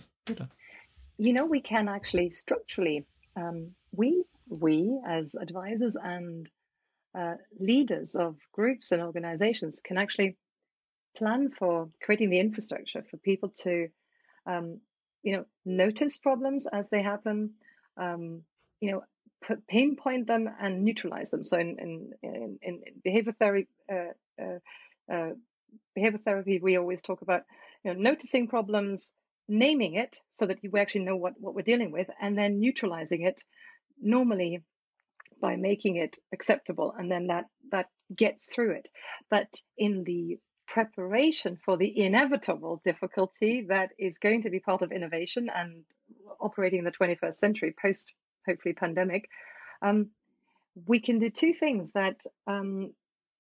[1.19, 3.07] You know, we can actually structurally,
[3.37, 6.49] um, we we as advisors and
[7.17, 10.37] uh, leaders of groups and organizations can actually
[11.17, 13.89] plan for creating the infrastructure for people to,
[14.47, 14.81] um,
[15.23, 17.51] you know, notice problems as they happen,
[17.97, 18.43] um,
[18.81, 19.03] you know,
[19.69, 21.45] pinpoint them and neutralize them.
[21.45, 23.69] So in in in, in behavior therapy.
[23.91, 24.59] Uh, uh,
[25.13, 25.31] uh,
[25.95, 27.43] behavior therapy, we always talk about
[27.85, 29.13] you know, noticing problems,
[29.49, 33.23] naming it so that you actually know what, what we're dealing with, and then neutralizing
[33.23, 33.43] it
[34.01, 34.63] normally
[35.41, 38.89] by making it acceptable, and then that that gets through it.
[39.31, 44.93] But in the preparation for the inevitable difficulty that is going to be part of
[44.93, 45.83] innovation and
[46.41, 48.13] operating in the 21st century post
[48.47, 49.29] hopefully pandemic,
[49.83, 50.11] um,
[50.87, 52.17] we can do two things that
[52.47, 52.93] um,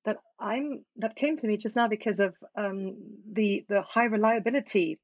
[0.05, 2.97] that I'm that came to me just now because of um,
[3.31, 4.99] the the high reliability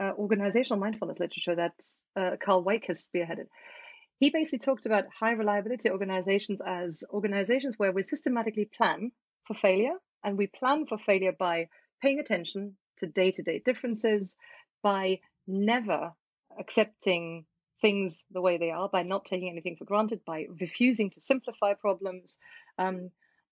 [0.00, 1.74] uh, organizational mindfulness literature that
[2.16, 3.46] uh, Karl Weick has spearheaded.
[4.18, 9.12] He basically talked about high reliability organizations as organizations where we systematically plan
[9.46, 11.68] for failure, and we plan for failure by
[12.02, 14.36] paying attention to day to day differences,
[14.82, 16.12] by never
[16.58, 17.44] accepting
[17.84, 21.74] things the way they are, by not taking anything for granted, by refusing to simplify
[21.74, 22.38] problems,
[22.78, 23.10] um,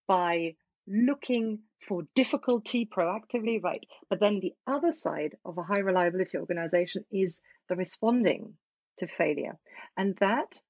[0.08, 0.54] by
[0.86, 3.84] looking for difficulty proactively, right?
[4.08, 8.54] But then the other side of a high reliability organization is the responding
[9.00, 9.58] to failure.
[9.98, 10.62] And that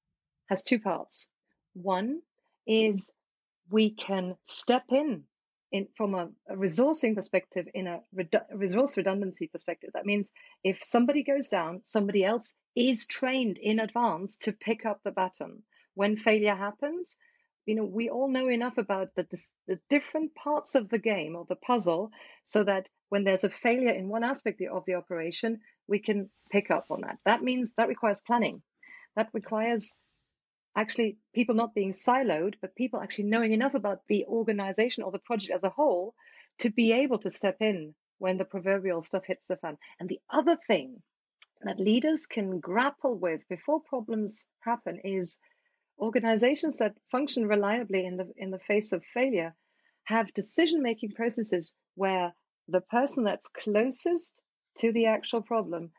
[0.49, 1.29] has two parts.
[1.71, 2.19] One
[2.67, 3.13] is
[3.69, 5.23] we can step in
[5.73, 10.31] in, from a, a, resourcing perspective, in a redu- resource redundancy perspective, that means
[10.63, 15.63] if somebody goes down, somebody else is trained in advance to pick up the baton.
[15.95, 17.17] When failure happens,
[17.65, 21.35] you know, we all know enough about the, the, the different parts of the game
[21.35, 22.11] or the puzzle
[22.45, 26.69] so that when there's a failure in one aspect of the operation, we can pick
[26.71, 27.17] up on that.
[27.25, 28.61] That means that requires planning.
[29.15, 29.95] That requires
[30.75, 35.19] actually people not being siloed, but people actually knowing enough about the organization or the
[35.19, 36.15] project as a whole
[36.59, 39.77] to be able to step in when the proverbial stuff hits the fan.
[39.99, 41.01] And the other thing
[41.63, 45.37] that leaders can grapple with before problems happen is
[45.99, 49.55] organizations that function reliably in the in the face of failure
[50.05, 52.33] have decision making processes where
[52.67, 54.41] the person that's closest
[54.77, 55.91] to the actual problem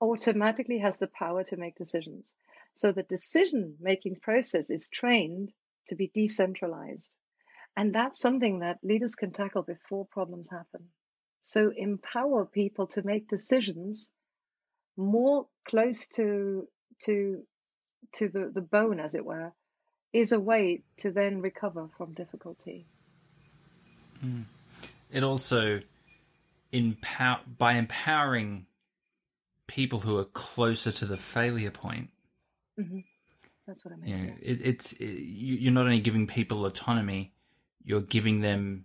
[0.00, 2.32] automatically has the power to make decisions
[2.74, 5.52] so the decision making process is trained
[5.88, 7.10] to be decentralized
[7.76, 10.88] and that's something that leaders can tackle before problems happen
[11.40, 14.10] so empower people to make decisions
[14.96, 16.68] more close to
[17.04, 17.42] to
[18.12, 19.52] to the, the bone, as it were,
[20.12, 22.86] is a way to then recover from difficulty.
[24.24, 24.44] Mm.
[25.10, 25.80] It also
[26.72, 28.66] empower by empowering
[29.66, 32.10] people who are closer to the failure point.
[32.80, 32.98] Mm-hmm.
[33.66, 34.08] That's what I mean.
[34.08, 37.32] You know, it, it's it, you're not only giving people autonomy,
[37.84, 38.84] you're giving them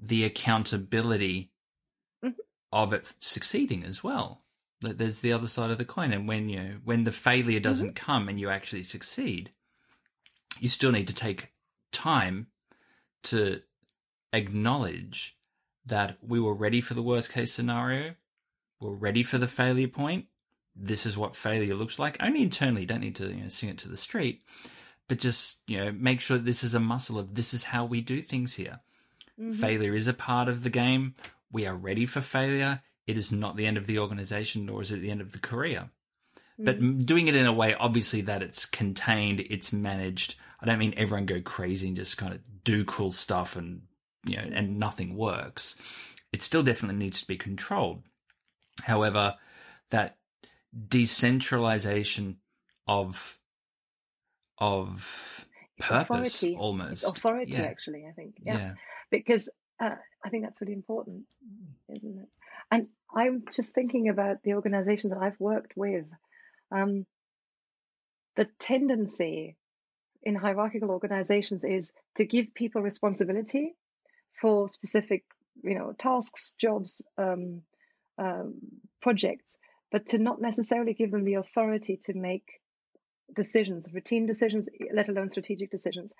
[0.00, 1.50] the accountability
[2.24, 2.40] mm-hmm.
[2.72, 4.40] of it succeeding as well
[4.80, 6.12] there's the other side of the coin.
[6.12, 8.04] And when you when the failure doesn't mm-hmm.
[8.04, 9.50] come and you actually succeed,
[10.60, 11.52] you still need to take
[11.92, 12.48] time
[13.24, 13.62] to
[14.32, 15.36] acknowledge
[15.86, 18.14] that we were ready for the worst case scenario.
[18.80, 20.26] We're ready for the failure point.
[20.80, 22.16] This is what failure looks like.
[22.20, 24.42] Only internally, you don't need to you know, sing it to the street,
[25.08, 28.00] but just you know make sure this is a muscle of this is how we
[28.00, 28.80] do things here.
[29.40, 29.52] Mm-hmm.
[29.60, 31.14] Failure is a part of the game.
[31.50, 34.92] We are ready for failure it is not the end of the organization, nor is
[34.92, 35.88] it the end of the career.
[36.60, 40.34] But doing it in a way, obviously, that it's contained, it's managed.
[40.60, 43.82] I don't mean everyone go crazy and just kind of do cool stuff and,
[44.26, 45.76] you know, and nothing works.
[46.32, 48.02] It still definitely needs to be controlled.
[48.82, 49.36] However,
[49.90, 50.17] that
[50.88, 52.38] decentralization
[52.86, 53.38] of,
[54.58, 55.46] of
[55.78, 56.56] purpose authority.
[56.58, 57.04] almost.
[57.04, 57.62] It's authority, yeah.
[57.62, 58.36] actually, I think.
[58.42, 58.58] Yeah.
[58.58, 58.74] yeah.
[59.10, 59.50] Because
[59.80, 59.94] uh,
[60.24, 61.24] I think that's really important,
[61.88, 62.28] isn't it?
[62.70, 66.04] And I'm just thinking about the organizations that I've worked with.
[66.70, 67.06] Um,
[68.36, 69.56] the tendency
[70.22, 73.74] in hierarchical organizations is to give people responsibility
[74.40, 75.24] for specific,
[75.62, 77.62] you know, tasks, jobs, um,
[78.18, 78.54] um,
[79.00, 79.56] projects,
[79.90, 82.60] but to not necessarily give them the authority to make
[83.34, 86.14] decisions, routine decisions, let alone strategic decisions.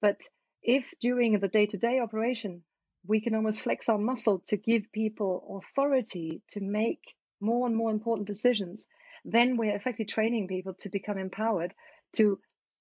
[0.00, 0.20] But
[0.62, 2.62] if during the day to day operation
[3.06, 7.00] we can almost flex our muscle to give people authority to make
[7.40, 8.86] more and more important decisions,
[9.24, 11.72] then we're effectively training people to become empowered
[12.16, 12.38] to,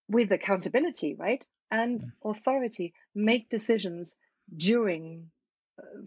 [0.09, 1.45] with accountability, right?
[1.69, 2.31] And mm.
[2.31, 4.15] authority, make decisions
[4.55, 5.29] during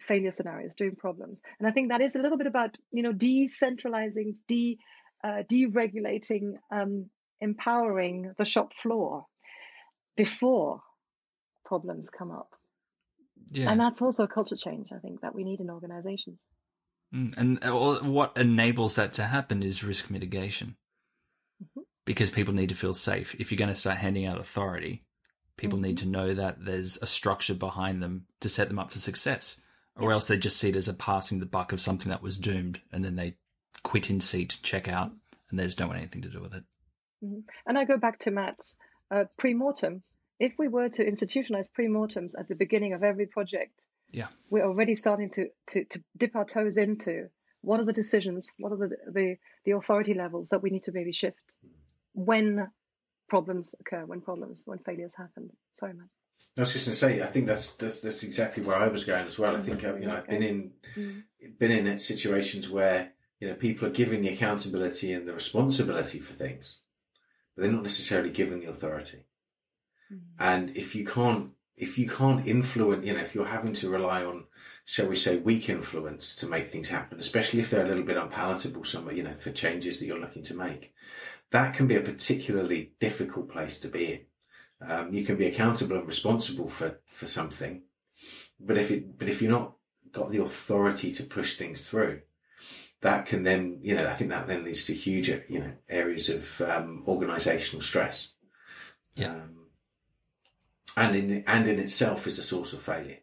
[0.07, 1.41] failure scenarios, doing problems.
[1.59, 4.79] And I think that is a little bit about, you know, decentralizing, de,
[5.23, 7.11] uh, deregulating, um,
[7.41, 9.27] empowering the shop floor
[10.17, 10.81] before
[11.65, 12.51] problems come up.
[13.53, 13.71] Yeah.
[13.71, 16.39] And that's also a culture change, I think, that we need in organizations.
[17.15, 20.77] Mm, and uh, what enables that to happen is risk mitigation.
[21.63, 21.81] Mm-hmm.
[22.05, 23.35] Because people need to feel safe.
[23.39, 25.03] If you're going to start handing out authority,
[25.61, 25.87] people mm-hmm.
[25.87, 29.61] need to know that there's a structure behind them to set them up for success.
[29.97, 32.39] Or else they just see it as a passing the buck of something that was
[32.39, 33.37] doomed and then they
[33.83, 35.13] quit in seat, check out,
[35.51, 36.65] and they just don't want anything to do with it.
[37.23, 37.41] Mm-hmm.
[37.67, 38.79] And I go back to Matt's
[39.11, 40.03] uh, pre mortem
[40.41, 43.79] if we were to institutionalize pre-mortems at the beginning of every project,
[44.11, 47.29] yeah, we're already starting to, to, to dip our toes into
[47.61, 49.37] what are the decisions, what are the, the,
[49.67, 51.37] the authority levels that we need to maybe shift
[52.15, 52.69] when
[53.31, 55.51] problems occur, when problems, when failures happen.
[55.79, 56.11] Sorry, man.
[56.59, 59.05] I was just going to say, I think that's, that's that's exactly where I was
[59.05, 59.57] going as well.
[59.57, 61.23] I think you know I've been in mm.
[61.59, 66.33] been in situations where you know people are giving the accountability and the responsibility for
[66.33, 66.81] things,
[67.55, 69.21] but they're not necessarily given the authority.
[70.13, 70.19] Mm.
[70.39, 74.25] And if you can't, if you can't influence, you know, if you're having to rely
[74.25, 74.47] on,
[74.85, 78.17] shall we say, weak influence to make things happen, especially if they're a little bit
[78.17, 80.93] unpalatable, some, you know, for changes that you're looking to make,
[81.51, 84.21] that can be a particularly difficult place to be in.
[84.89, 87.83] Um, you can be accountable and responsible for, for something,
[88.59, 89.75] but if it, but if you're not
[90.13, 92.23] got the authority to push things through,
[93.03, 96.29] that can then, you know, I think that then leads to huge, you know, areas
[96.29, 98.29] of um, organizational stress.
[99.17, 99.33] Yeah.
[99.33, 99.57] Um,
[100.97, 103.19] and in and in itself is a source of failure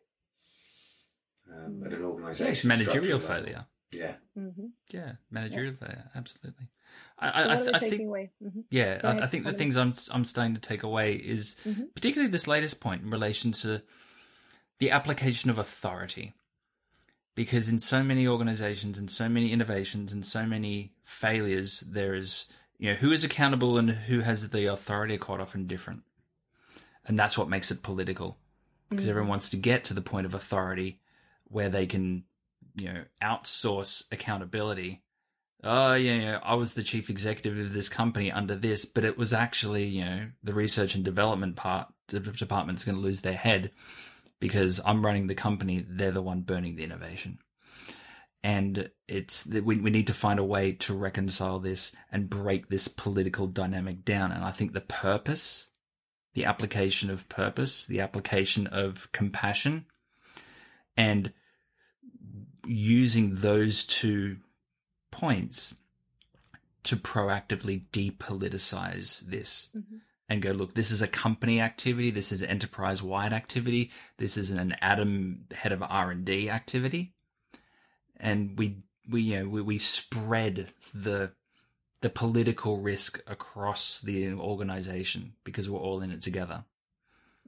[1.52, 2.46] um, at an organisation.
[2.46, 3.66] Yeah, it's managerial failure.
[3.92, 4.16] Yeah.
[4.38, 4.68] Mm-hmm.
[4.92, 5.88] Yeah, managerial yeah.
[5.88, 6.12] failure.
[6.16, 6.68] Absolutely.
[7.20, 8.04] I, I, I, I think.
[8.04, 8.60] Mm-hmm.
[8.70, 11.86] Yeah, I, I, think the things I'm I'm starting to take away is mm-hmm.
[11.96, 13.82] particularly this latest point in relation to
[14.80, 16.34] the application of authority.
[17.36, 22.48] Because in so many organizations and so many innovations and so many failures, there is,
[22.80, 26.02] you know, who is accountable and who has the authority are quite often different
[27.08, 28.38] and that's what makes it political
[28.90, 29.10] because mm.
[29.10, 31.00] everyone wants to get to the point of authority
[31.46, 32.24] where they can
[32.78, 35.04] you know outsource accountability
[35.64, 39.18] oh yeah, yeah, I was the chief executive of this company under this, but it
[39.18, 43.34] was actually, you know, the research and development part the department's going to lose their
[43.34, 43.72] head
[44.40, 45.86] because I'm running the company.
[45.88, 47.40] They're the one burning the innovation.
[48.44, 52.88] And it's we, we need to find a way to reconcile this and break this
[52.88, 54.32] political dynamic down.
[54.32, 55.70] And I think the purpose,
[56.34, 59.86] the application of purpose, the application of compassion,
[60.96, 61.34] and
[62.68, 64.38] using those two
[65.12, 65.76] points
[66.84, 69.98] to proactively depoliticize this mm-hmm.
[70.30, 72.12] and go, look, this is a company activity.
[72.12, 73.92] This is enterprise wide activity.
[74.18, 77.14] This is an Adam head of R and D activity.
[78.20, 78.78] And we,
[79.10, 81.34] we, you know, we, we spread the,
[82.02, 86.64] the political risk across the organization because we're all in it together.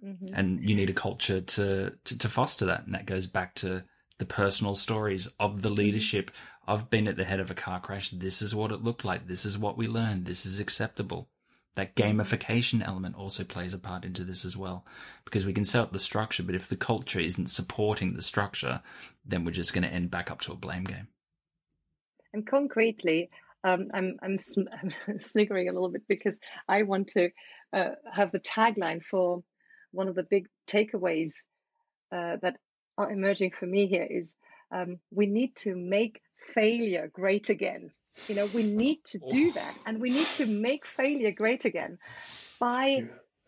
[0.04, 0.34] Mm-hmm.
[0.34, 2.86] And you need a culture to, to, to foster that.
[2.86, 3.84] And that goes back to
[4.20, 6.30] the personal stories of the leadership.
[6.68, 8.12] I've been at the head of a car crash.
[8.12, 9.28] This is what it looked like.
[9.28, 10.26] This is what we learned.
[10.26, 11.30] This is acceptable.
[11.76, 14.86] That gamification element also plays a part into this as well,
[15.24, 18.82] because we can set up the structure, but if the culture isn't supporting the structure,
[19.26, 21.08] then we're just going to end back up to a blame game.
[22.34, 23.30] And concretely,
[23.64, 24.38] um, I'm, I'm,
[25.08, 27.30] I'm sniggering a little bit because I want to
[27.72, 29.44] uh, have the tagline for
[29.92, 31.32] one of the big takeaways
[32.12, 32.58] uh, that
[33.00, 34.32] are emerging for me here is
[34.72, 36.22] um, we need to make
[36.54, 37.92] failure great again.
[38.28, 41.98] You know, we need to do that, and we need to make failure great again
[42.60, 43.06] by yeah.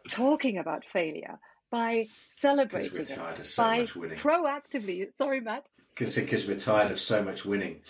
[0.09, 1.39] talking about failure,
[1.69, 5.09] by celebrating it, so by proactively.
[5.17, 5.67] Sorry, Matt.
[5.93, 7.81] Because we're tired of so much winning.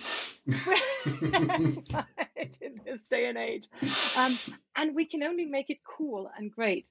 [2.62, 3.70] in this day and age,
[4.18, 4.38] um,
[4.76, 6.88] and we can only make it cool and great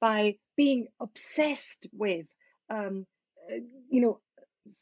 [0.00, 2.26] by being obsessed with
[2.70, 3.06] um,
[3.90, 4.20] you know,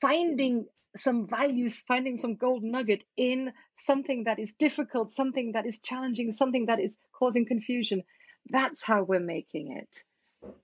[0.01, 5.81] finding some values, finding some gold nugget in something that is difficult, something that is
[5.81, 8.03] challenging, something that is causing confusion.
[8.51, 9.89] That's how we're making it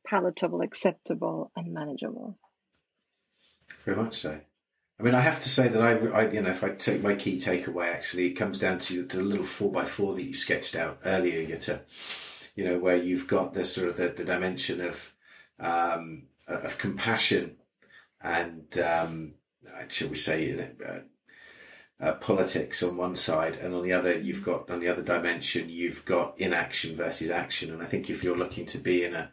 [0.07, 2.37] palatable, acceptable, and manageable.
[3.85, 4.41] Very much so.
[4.99, 7.15] I mean, I have to say that I, I, you know, if I take my
[7.15, 10.75] key takeaway, actually, it comes down to, the little four by four that you sketched
[10.75, 11.81] out earlier, Jutta.
[12.57, 15.13] You know, where you've got the sort of the, the dimension of
[15.61, 17.57] um, of compassion
[18.21, 19.35] and um,
[19.89, 21.01] shall we say uh,
[22.01, 25.69] uh, politics on one side, and on the other you've got on the other dimension
[25.69, 27.73] you've got inaction versus action.
[27.73, 29.31] And I think if you're looking to be in a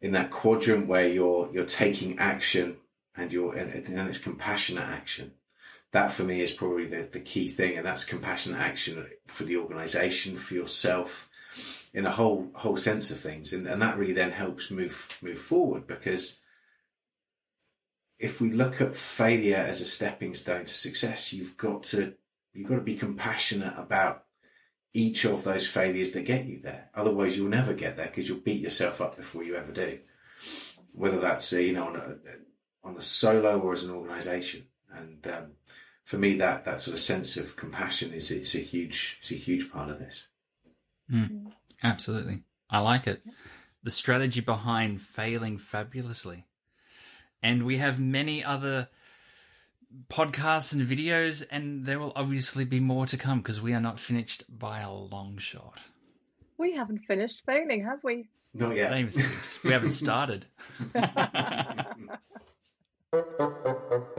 [0.00, 2.76] in that quadrant where you're you're taking action
[3.16, 5.32] and you're and, and it's compassionate action,
[5.92, 9.56] that for me is probably the, the key thing, and that's compassionate action for the
[9.56, 11.28] organisation, for yourself,
[11.92, 15.38] in a whole whole sense of things, and and that really then helps move move
[15.38, 16.38] forward because
[18.20, 22.14] if we look at failure as a stepping stone to success, you've got to
[22.52, 24.24] you've got to be compassionate about
[24.92, 26.90] each of those failures that get you there.
[26.94, 29.98] Otherwise, you'll never get there because you'll beat yourself up before you ever do.
[30.92, 32.16] Whether that's you know on a
[32.86, 35.46] on a solo or as an organisation, and um,
[36.04, 39.36] for me, that that sort of sense of compassion is it's a huge it's a
[39.36, 40.26] huge part of this.
[41.10, 41.52] Mm,
[41.82, 43.22] absolutely, I like it.
[43.82, 46.44] The strategy behind failing fabulously
[47.42, 48.88] and we have many other
[50.08, 53.98] podcasts and videos, and there will obviously be more to come because we are not
[53.98, 55.78] finished by a long shot.
[56.58, 58.28] We haven't finished failing, have we?
[58.52, 58.92] Not yet.
[59.64, 60.46] we haven't started.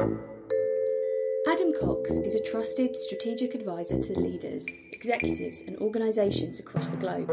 [2.51, 7.29] trusted strategic advisor to leaders, executives, and organisations across the globe.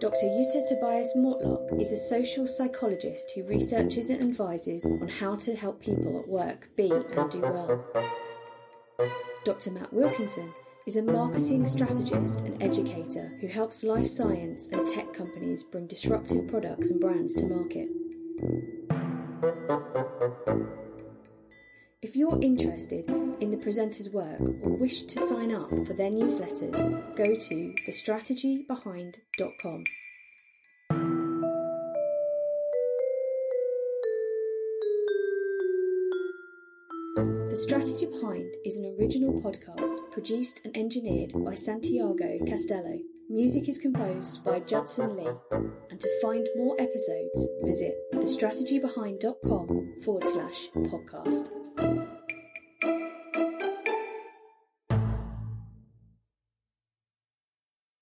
[0.00, 0.26] Dr.
[0.26, 5.80] Jutta Tobias Mortlock is a social psychologist who researches and advises on how to help
[5.80, 7.84] people at work be and do well.
[9.44, 9.70] Dr.
[9.70, 10.52] Matt Wilkinson
[10.84, 16.50] is a marketing strategist and educator who helps life science and tech companies bring disruptive
[16.50, 17.88] products and brands to market.
[22.18, 23.08] If you're interested
[23.40, 26.72] in the presenter's work or wish to sign up for their newsletters,
[27.14, 29.84] go to thestrategybehind.com.
[37.50, 42.98] The Strategy Behind is an original podcast produced and engineered by Santiago Castello.
[43.30, 45.30] Music is composed by Judson Lee.
[45.52, 52.07] And to find more episodes, visit thestrategybehind.com forward slash podcast.